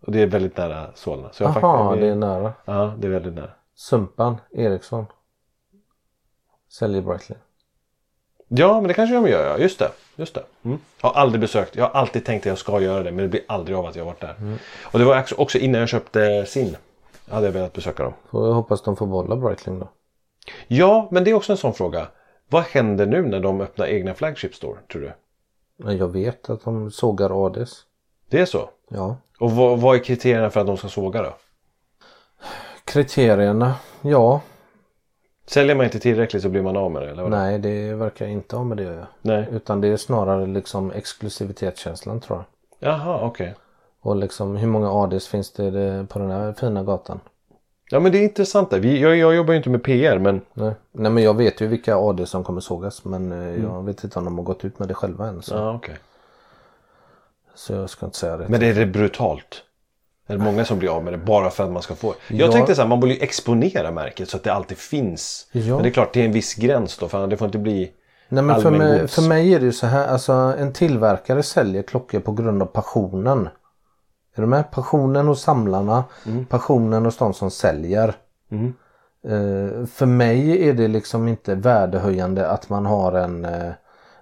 [0.06, 1.32] Och det är väldigt nära Solna.
[1.32, 2.52] Så jag har Jaha, faktiskt- det är nära.
[2.64, 3.50] Ja, det är väldigt nära.
[3.74, 5.06] Sumpan, Eriksson.
[6.68, 7.38] Säljer Breitling.
[8.49, 9.47] Ja, men det kanske de gör.
[9.47, 9.59] Ja.
[9.59, 9.90] Just det.
[10.16, 10.42] Just det.
[10.64, 10.78] Mm.
[11.03, 11.76] Jag har aldrig besökt.
[11.76, 13.11] Jag har alltid tänkt att jag ska göra det.
[13.12, 14.59] Men det blir aldrig av att jag varit där.
[14.82, 16.76] Och det var också- innan jag köpte sin.
[17.30, 18.12] Hade jag velat besöka dem.
[18.30, 19.88] Får jag hoppas de får behålla Breitling då.
[20.66, 22.07] Ja, men det är också en sån fråga.
[22.49, 25.12] Vad händer nu när de öppnar egna flagship store, tror du?
[25.76, 27.82] Men jag vet att de sågar ADs.
[28.30, 28.68] Det är så?
[28.88, 29.16] Ja.
[29.38, 31.34] Och vad, vad är kriterierna för att de ska såga då?
[32.84, 34.40] Kriterierna, ja.
[35.47, 37.11] Säljer man inte tillräckligt så blir man av med det?
[37.11, 37.30] Eller vad?
[37.30, 39.07] Nej, det verkar inte ha med det att göra.
[39.22, 39.49] Nej.
[39.53, 42.45] Utan det är snarare liksom exklusivitetskänslan tror jag.
[42.90, 43.55] Jaha, okej.
[44.01, 47.20] Och liksom hur många ADs finns det på den här fina gatan?
[47.90, 48.70] Ja, men det är intressant.
[48.70, 48.80] Där.
[48.80, 50.74] Vi, jag, jag jobbar ju inte med PR, men Nej.
[50.92, 54.18] Nej men jag vet ju vilka AD som kommer sågas men eh, jag vet inte
[54.18, 55.42] om de har gått ut med det själva än.
[55.42, 55.97] Så, ja, okej.
[57.55, 58.49] så jag ska inte säga det.
[58.49, 59.62] Men är det brutalt?
[60.27, 62.14] Är det många som blir av med det bara för att man ska få?
[62.29, 62.53] Jag Ja.
[62.53, 65.49] tänkte så här, man borde ju exponera märket så att det alltid finns.
[65.53, 65.75] Ja.
[65.75, 67.09] Men det är klart, det är en viss gräns då.
[67.09, 67.91] För det får inte bli...
[68.29, 71.83] Nej men för mig, för mig är det ju så här, alltså en tillverkare säljer
[71.83, 73.49] klockor på grund av passionen.
[74.37, 74.70] Är du med?
[74.70, 76.05] Passionen hos samlarna,
[76.49, 78.14] passionen hos de som säljer.
[78.51, 78.75] Mm.
[79.25, 83.72] Eh, för mig är det liksom inte värdehöjande att man har en eh,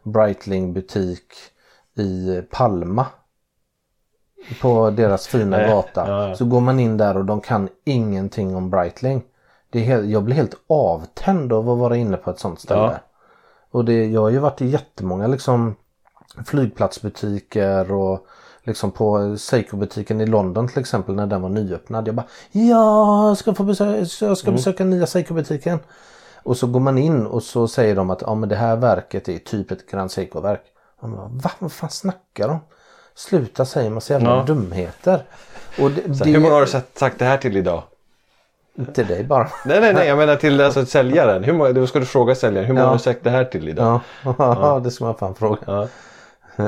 [0.04, 1.26] Breitling butik
[1.96, 3.06] i Palma.
[4.60, 6.08] På deras fina Nej, gata.
[6.08, 6.34] ja, ja.
[6.34, 9.22] Så går man in där och de kan ingenting om Breitling.
[9.70, 12.80] Det är helt, jag blir helt avtänd av att vara inne på ett sånt ställe.
[12.80, 12.98] Ja.
[13.70, 15.74] Och det, jag har ju varit i jättemånga liksom
[16.46, 18.26] flygplatsbutiker och
[18.62, 22.08] liksom på Seiko-butiken i London till exempel när den var nyöppnad.
[22.08, 25.78] Jag bara ja, jag ska, få besöka, jag ska besöka nya Seiko-butiken.
[26.42, 29.28] Och så går man in och så säger de att ja, men det här verket
[29.28, 30.62] är typ ett Grand Seiko-verk.
[31.00, 31.50] Va?
[31.58, 32.58] Vad fan snackar de?
[33.14, 34.42] Sluta säga massa jävla Ja.
[34.46, 35.22] dumheter.
[35.80, 37.82] Och det, det hur många har du sagt, det här till idag?
[38.94, 39.48] Till dig bara.
[39.64, 40.08] Nej, nej, nej.
[40.08, 41.44] Jag menar till alltså, säljaren.
[41.44, 42.66] Hur många, då ska du fråga säljaren.
[42.66, 42.88] Hur många Ja.
[42.88, 44.00] har du sagt det här till idag?
[44.38, 45.58] Ja, det ska man fan fråga.
[45.66, 45.88] Ja.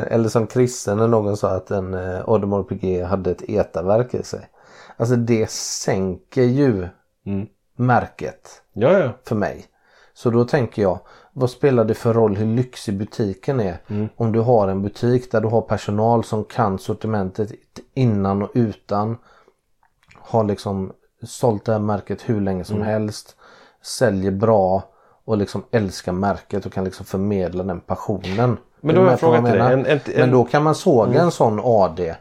[0.01, 4.23] Eller som Christer när någon sa att en eh, Audemars Piguet hade ett etaverk i
[4.23, 4.41] sig.
[4.97, 6.89] Alltså det sänker ju
[7.27, 7.47] Mm.
[7.77, 9.11] märket Ja, ja.
[9.29, 9.65] för mig.
[10.15, 10.99] Så då tänker jag,
[11.37, 13.79] vad spelar det för roll hur lyxig butiken är?
[14.17, 17.53] Om du har en butik där du har personal som kan sortimentet
[17.95, 19.17] innan och utan.
[20.19, 23.37] Har liksom sålt det här märket hur länge som helst.
[23.83, 24.83] Säljer bra
[25.25, 28.57] och liksom älskar märket och kan liksom förmedla den passionen.
[28.81, 29.61] Men då har jag frågat dig.
[29.61, 32.15] En, en, Men en, då kan man såga en sån AD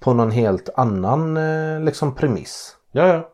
[0.00, 2.76] på någon helt annan eh, liksom premiss.
[2.92, 3.28] Ja, ja.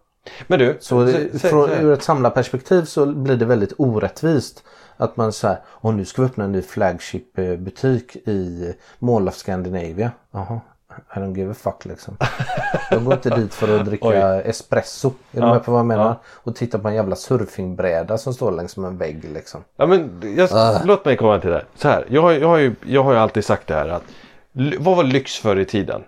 [0.47, 0.77] Men du.
[0.81, 4.65] Så sä- från, sä- ur ett samlarperspektiv så blir det väldigt orättvist.
[4.97, 10.11] Att man säger, och nu ska vi öppna en ny flagship-butik i Mall of Scandinavia.
[10.33, 10.61] Jaha,
[11.17, 12.17] I don't give a fuck liksom.
[12.91, 15.09] Jag går inte dit för att dricka espresso.
[15.09, 16.05] Är du Ja, med på vad jag menar?
[16.07, 16.21] ja.
[16.27, 19.65] Och titta på en jävla surfingbräda som står längs med en vägg liksom.
[19.77, 20.81] Ja, men jag, Ah.
[20.85, 21.65] Låt mig komma till det.
[21.75, 24.03] Så här, jag, har, jag, har ju, jag har ju alltid sagt det här att
[24.79, 26.03] vad var lyx förr i tiden?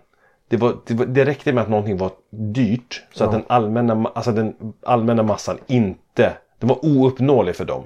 [0.48, 4.10] Det, var, det, var, det räckte med att någonting var dyrt så att den allmänna,
[4.14, 4.54] alltså den
[4.86, 7.84] allmänna massan inte, det var ouppnåelig för dem.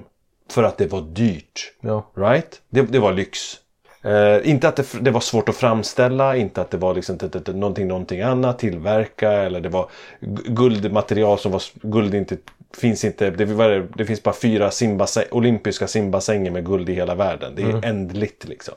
[0.49, 1.73] För att det var dyrt.
[1.81, 2.11] Ja.
[2.15, 2.61] Right?
[2.69, 3.59] Det, det var lyx.
[4.03, 7.17] Eh, inte att det, det var svårt att framställa, inte att det var liksom
[7.47, 9.89] någonting, någonting annat, tillverka eller det var
[10.21, 12.37] gu- guldmaterial som var guld inte
[12.77, 13.29] finns inte.
[13.31, 17.53] Det, var, det finns bara fyra simbassäng, olympiska simbassänger med guld i hela världen.
[17.55, 18.73] Det är ändligt liksom.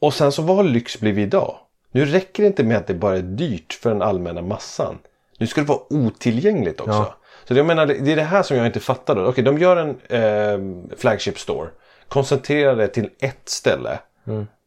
[0.00, 1.56] Och sen så vad har lyx blivit idag?
[1.92, 4.98] Nu räcker det inte med att det bara är dyrt för den allmänna massan.
[5.38, 6.92] Nu ska det vara otillgängligt också.
[6.92, 7.14] Ja.
[7.50, 9.24] Så jag menar, det är det här som jag inte fattar.
[9.24, 11.68] Okej, de gör en eh, flagship store.
[12.08, 13.98] Koncentrerar det till ett ställe.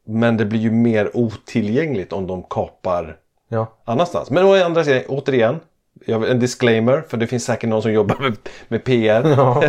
[0.06, 3.16] Men det blir ju mer otillgängligt om de kapar
[3.50, 3.74] Ja.
[3.86, 4.30] annanstans.
[4.30, 5.60] Men å andra sidan, återigen.
[6.08, 9.24] En disclaimer, för det finns säkert någon som jobbar med, med PR.
[9.38, 9.64] Ja.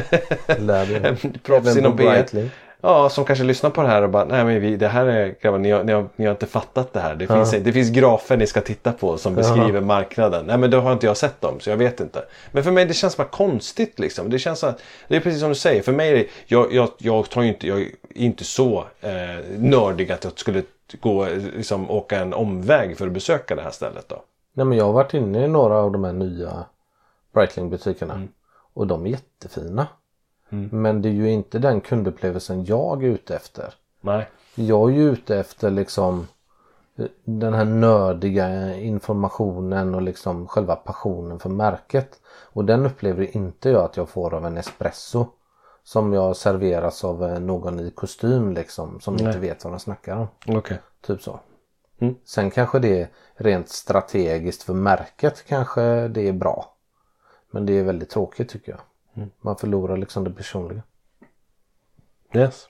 [1.42, 2.48] Proffs inom PR.
[2.86, 5.34] Ja, som kanske lyssnar på det här och bara, nej men vi, det här är,
[5.40, 7.14] grabbar, ni, har, ni, har, ni har inte fattat det här.
[7.14, 10.46] Det finns, det finns grafer ni ska titta på som beskriver marknaden.
[10.46, 12.24] Nej men då har inte jag sett dem, så jag vet inte.
[12.52, 14.30] Men för mig det känns bara konstigt liksom.
[14.30, 17.30] Det känns att, det är precis som du säger, för mig är jag, jag, jag
[17.30, 19.10] tar inte, jag är inte så eh,
[19.58, 20.62] nördig att jag skulle
[21.00, 21.26] gå,
[21.56, 24.22] liksom åka en omväg för att besöka det här stället då.
[24.52, 26.64] Nej men jag har varit inne i några av de här nya
[27.34, 28.14] Breitling-butikerna.
[28.14, 28.28] Mm.
[28.74, 29.86] Och de är jättefina.
[30.72, 33.74] Men det är ju inte den kundupplevelsen jag är ute efter.
[34.00, 34.28] Nej.
[34.54, 36.26] Jag är ju ute efter liksom
[36.96, 42.20] eh, den här nördiga informationen och liksom själva passionen för märket.
[42.52, 45.26] Och den upplever inte jag att jag får av en espresso.
[45.82, 50.16] Som jag serveras av eh, någon i kostym liksom som inte vet vad de snackar
[50.16, 50.56] om.
[50.56, 50.78] Okej.
[51.06, 51.40] Typ så.
[51.98, 52.14] Mm.
[52.24, 56.74] Sen kanske det rent strategiskt för märket kanske det är bra.
[57.50, 58.80] Men det är väldigt tråkigt tycker jag.
[59.16, 59.30] Mm.
[59.40, 60.82] Man förlorar liksom det personliga.
[62.34, 62.68] Yes.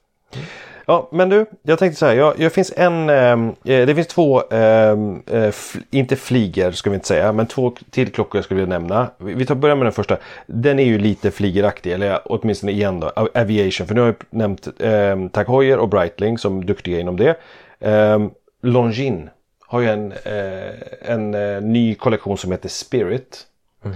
[0.87, 2.15] Ja, men du, jag tänkte så här.
[2.15, 6.91] Jag, jag finns en, ehm, eh, det finns två, ehm, eh, fl- inte fliger ska
[6.91, 9.11] vi inte säga, men två till klockor jag skulle vilja nämna.
[9.19, 10.17] Vi, vi tar börja med den första.
[10.47, 13.87] Den är ju lite fligeraktig, eller åtminstone igen då, Av- Aviation.
[13.87, 17.37] För nu har jag nämnt eh, Tag Heuer och Breitling som duktiga inom det.
[17.81, 18.19] Eh,
[18.63, 19.31] Longines
[19.67, 23.47] har ju en, eh, en eh, ny kollektion som heter Spirit.
[23.85, 23.91] Eh,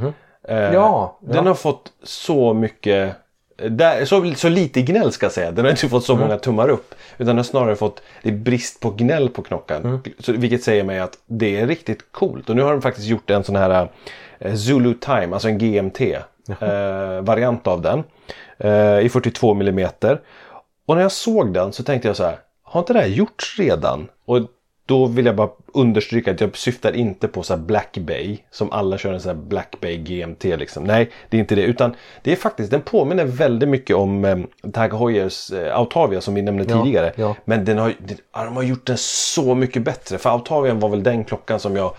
[0.49, 1.43] Ja, Den ja.
[1.43, 3.17] har fått så mycket
[3.57, 5.51] där, så, så lite gnäll ska jag säga.
[5.51, 6.27] Den har inte fått så Mm.
[6.27, 6.95] många tummar upp.
[7.15, 9.83] Utan den har snarare fått det är brist på gnäll på knockan.
[9.85, 10.01] Mm.
[10.19, 12.51] Så, vilket säger mig att det är riktigt coolt.
[12.51, 13.89] Och nu har de faktiskt gjort en sån här
[14.39, 16.01] eh, Zulu Time, alltså en GMT.
[16.61, 18.05] Eh, av den.
[18.59, 19.89] Eh, I 42 mm.
[20.87, 22.39] Och när jag såg den så tänkte jag så här.
[22.63, 24.09] Har inte det här gjorts redan?
[24.25, 24.41] Och
[24.89, 28.39] då vill jag bara understryka att jag syftar inte på så Black Bay.
[28.51, 30.85] Som alla kör en sån här Black Bay GMT liksom.
[30.85, 31.63] Nej, det är inte det.
[31.63, 34.39] Utan det är faktiskt, den påminner väldigt mycket om eh,
[34.73, 37.13] Tag Heuers eh, Autavia som vi nämnde Ja, tidigare.
[37.17, 37.35] ja.
[37.45, 40.19] Men den har, den, de har gjort den så mycket bättre.
[40.19, 41.95] För Autavian var väl den klockan som jag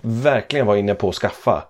[0.00, 1.62] verkligen var inne på att skaffa.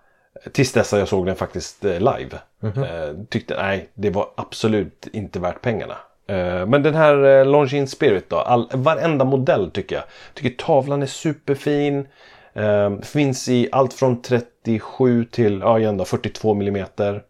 [0.52, 2.38] Tills dess att jag såg den faktiskt eh, live.
[2.62, 5.96] Eh, tyckte nej, det var absolut inte värt pengarna.
[6.30, 8.36] Eh, men den här eh, Longines Spirit då.
[8.36, 10.04] All, varenda modell tycker jag.
[10.34, 12.06] Tycker tavlan är superfin.
[12.52, 17.22] Eh, finns i allt från 37 till ja, igen då, 42 millimeter.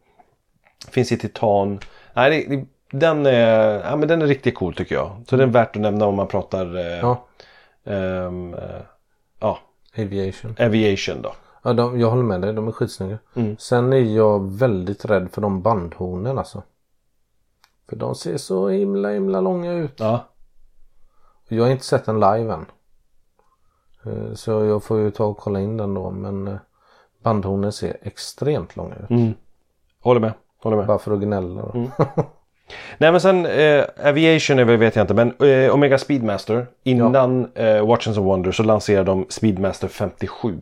[0.90, 1.80] Finns i titan.
[2.14, 2.64] Nej, det,
[2.98, 5.11] den, är, ja, men den är riktigt cool tycker jag.
[5.28, 7.26] Så den är värt att nämna om man pratar eh, Ja,
[7.84, 8.61] ehm, eh,
[9.40, 9.59] ja,
[9.98, 10.57] aviation.
[10.59, 11.34] aviation då.
[11.62, 12.53] Ja, de, jag håller med dig.
[12.53, 13.18] De är skitsnygga.
[13.34, 13.57] Mm.
[13.59, 16.62] Sen är jag väldigt rädd för de bandhornen alltså.
[17.91, 19.93] För de ser så himla himla långa ut.
[19.97, 20.24] Ja.
[21.49, 22.66] Jag har inte sett den live än.
[24.07, 26.11] Eh, Så jag får ju ta och kolla in den då.
[26.11, 26.55] Men eh,
[27.22, 29.11] bandhornen ser extremt långa ut.
[29.11, 29.32] Mm.
[30.01, 30.32] Håller med.
[30.62, 30.86] Håller med.
[30.86, 31.70] Bara för att gnälla då.
[31.78, 31.91] Mm.
[32.99, 37.53] Nej men sen eh, Aviation är väl, vet jag inte men eh, Omega Speedmaster innan
[37.55, 40.61] eh, Watches of Wonder så lanserade de Speedmaster 57.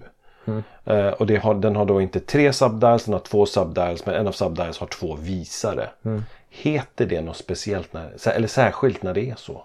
[0.85, 4.27] Eh, och har, den har då inte tre subdials, den har två subdials men en
[4.27, 5.89] av subdials har två visare.
[6.51, 9.63] Heter det något speciellt när, eller särskilt när det är så?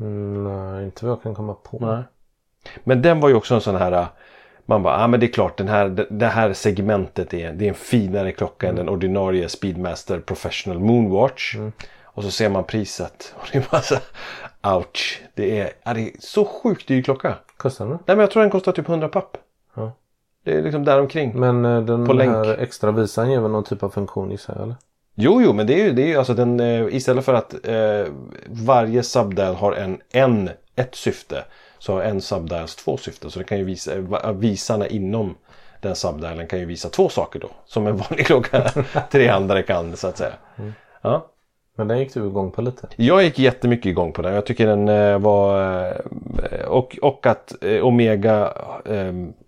[0.00, 1.78] Mm, nej, inte vad jag kan komma på.
[1.80, 2.02] Nej.
[2.84, 4.08] Men den var ju också en sån här
[4.68, 7.52] man bara, ja ah, men det är klart den här, det, det här segmentet är,
[7.52, 11.56] det är en finare klocka än den ordinarie Speedmaster Professional Moonwatch.
[12.04, 13.96] Och så ser man priset och det är bara så
[14.62, 15.22] ouch.
[15.34, 17.34] Det är, ja, det är så sjukt dyr klocka.
[17.56, 17.94] Kostar den?
[17.94, 19.36] Nej men jag tror den kostar typ 100 papp.
[20.44, 21.40] Det är liksom däromkring.
[21.40, 22.30] Men eh, den På länk.
[22.30, 24.76] här extra visan ger väl någon typ av funktion gissar jag eller?
[25.14, 27.66] Jo, jo, men det är ju, det är ju alltså den, eh, istället för att
[27.66, 28.12] eh,
[28.46, 31.44] varje subdial har en, en, ett syfte
[31.78, 33.30] så har en subdials två syften.
[33.30, 35.34] Så det kan ju visa, eh, visarna inom
[35.80, 37.50] den subdialen kan ju visa två saker då.
[37.64, 38.70] Som en vanlig klocka
[39.10, 40.32] trehandare kan så att säga.
[41.02, 41.26] Ja.
[41.78, 42.88] Men den gick du igång på lite.
[42.96, 44.34] Jag gick jättemycket igång på den.
[44.34, 45.84] Jag tycker den eh, var...
[46.52, 48.52] Eh, och, och att eh, Omega...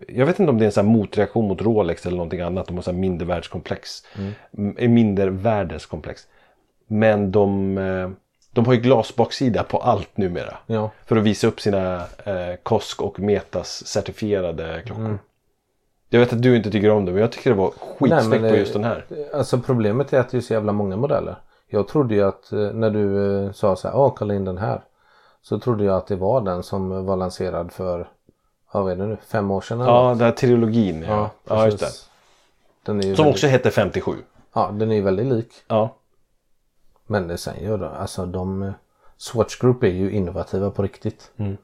[0.09, 2.67] Jag vet inte om det är en sån motreaktion mot Rolex eller någonting annat.
[2.67, 3.91] De har så här mindervärdeskomplex.
[4.53, 4.95] Mm.
[4.95, 6.23] Mindervärdeskomplex.
[6.87, 7.75] Men de,
[8.53, 10.57] de har ju glasbaksida på allt numera.
[10.67, 10.91] Ja.
[11.07, 15.19] För att visa upp sina eh, KOSK och Metas certifierade klockor.
[16.09, 18.57] Jag vet att du inte tycker om det men jag tycker det var skitsnyggt på
[18.57, 19.05] just den här.
[19.35, 21.37] Alltså problemet är att det är så jävla många modeller.
[21.73, 24.59] Jag trodde ju att eh, när du eh, sa så här, ja kolla in den
[24.59, 24.85] här.
[25.43, 28.09] Så trodde jag att det var den som var lanserad för,
[28.73, 31.03] ja vad är det nu, fem år sedan eller Ja, den här trilogin.
[31.03, 31.91] Ja, ja just det.
[32.83, 34.13] Den är ju Som väldigt, också hette 57.
[34.53, 35.53] Ja, den är ju väldigt lik.
[35.69, 35.95] Ja.
[37.07, 38.73] Men det sen gör de, alltså de eh,
[39.17, 41.31] Swatch Group är ju innovativa på riktigt.
[41.37, 41.57] Mm.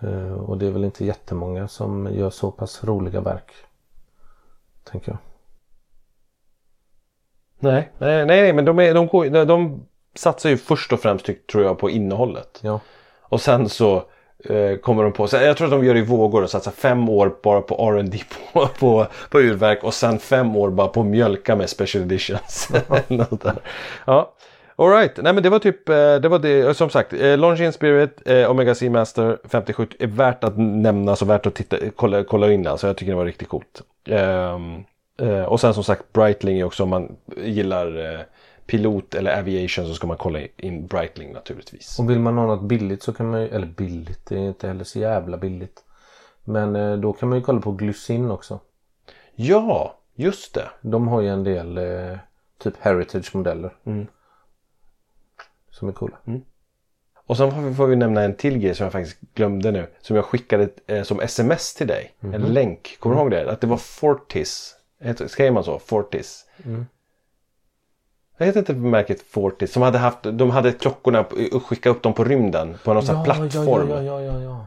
[0.00, 3.52] Eh, och det är väl inte jättemånga som gör så pass roliga verk.
[4.84, 5.18] Tänker jag.
[7.64, 11.30] Nej, nej, nej, men de, är, de, går, de, de satsar ju först och främst
[11.52, 12.60] tror jag på innehållet.
[12.62, 12.80] Ja.
[13.20, 13.96] Och sen så
[14.44, 16.70] eh, kommer de på, så jag tror att de gör det i vågor och satsar
[16.70, 18.18] fem år bara på R&D
[18.52, 22.68] på, på, på urverk och sen fem år bara på mjölka med special editions.
[24.06, 24.34] Ja.
[24.76, 28.22] Alright, nej men det var typ, eh, det var det, som sagt, eh, Longines Spirit,
[28.26, 32.66] eh, Omega Seamaster 57 är värt att nämna, så värt att titta, kolla, kolla in
[32.66, 33.82] alltså jag tycker det var riktigt coolt.
[34.08, 34.58] Eh,
[35.48, 38.20] och sen som sagt Breitling är också om man gillar eh,
[38.66, 41.98] pilot eller aviation så ska man kolla in Breitling naturligtvis.
[41.98, 44.68] Och vill man ha något billigt så kan man ju, eller billigt, det är inte
[44.68, 45.84] heller så jävla billigt.
[46.44, 48.60] Men eh, då kan man ju kolla på Glycin också.
[49.34, 50.70] Ja, just det.
[50.80, 52.18] De har ju en del eh,
[52.58, 53.76] typ heritage modeller.
[53.84, 54.06] Mm.
[55.70, 56.16] Som är coola.
[57.26, 59.86] Och sen får vi, nämna en till grej som jag faktiskt glömde nu.
[60.00, 62.14] Som jag skickade eh, som sms till dig.
[62.20, 62.34] Mhm.
[62.34, 62.96] En länk.
[63.00, 63.50] Kommer du ihåg det?
[63.50, 64.73] Att det var Fortis.
[65.04, 65.78] Heter- Skrev man så?
[65.78, 66.44] Fortis.
[66.64, 66.86] Mm.
[68.38, 69.72] Jag vet inte märket Fortis.
[69.72, 72.76] Som hade haft, de hade klockorna och skicka upp dem på rymden.
[72.84, 73.88] På någon sån här plattform.
[73.90, 74.66] Ja, ja, ja, ja.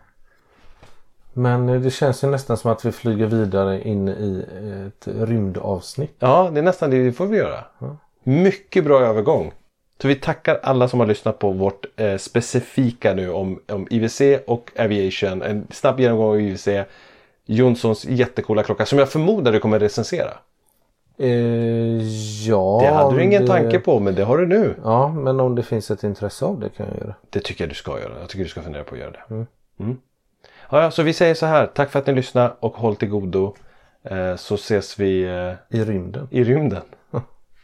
[1.34, 4.46] Men eh, det känns ju nästan som att vi flyger vidare in i
[4.88, 6.16] ett rymdavsnitt.
[6.20, 7.64] Ja, det är nästan det, det får vi göra.
[8.24, 9.52] Mycket bra övergång.
[10.02, 14.22] Så vi tackar alla som har lyssnat på vårt eh, specifika nu om, om IWC
[14.48, 15.42] och Aviation.
[15.42, 16.68] En snabb genomgång av IWC.
[17.50, 20.32] Jonssons jättekola klocka som jag förmodar du kommer recensera.
[21.20, 21.30] Eh,
[22.48, 22.80] ja.
[22.82, 24.76] Det hade du ingen det- tanke på men det har du nu.
[24.84, 27.16] Ja, men om det finns ett intresse av det kan jag göra.
[27.30, 28.20] Det tycker jag du ska göra.
[28.20, 29.46] Jag tycker du ska fundera på att göra det.
[29.84, 29.98] Mm.
[30.70, 31.66] Ja, ja, så vi säger så här.
[31.68, 33.54] Tack för att ni lyssnade och håll till godo.
[34.04, 36.28] Eh, så ses vi eh, I rymden.
[36.32, 36.82] i rymden.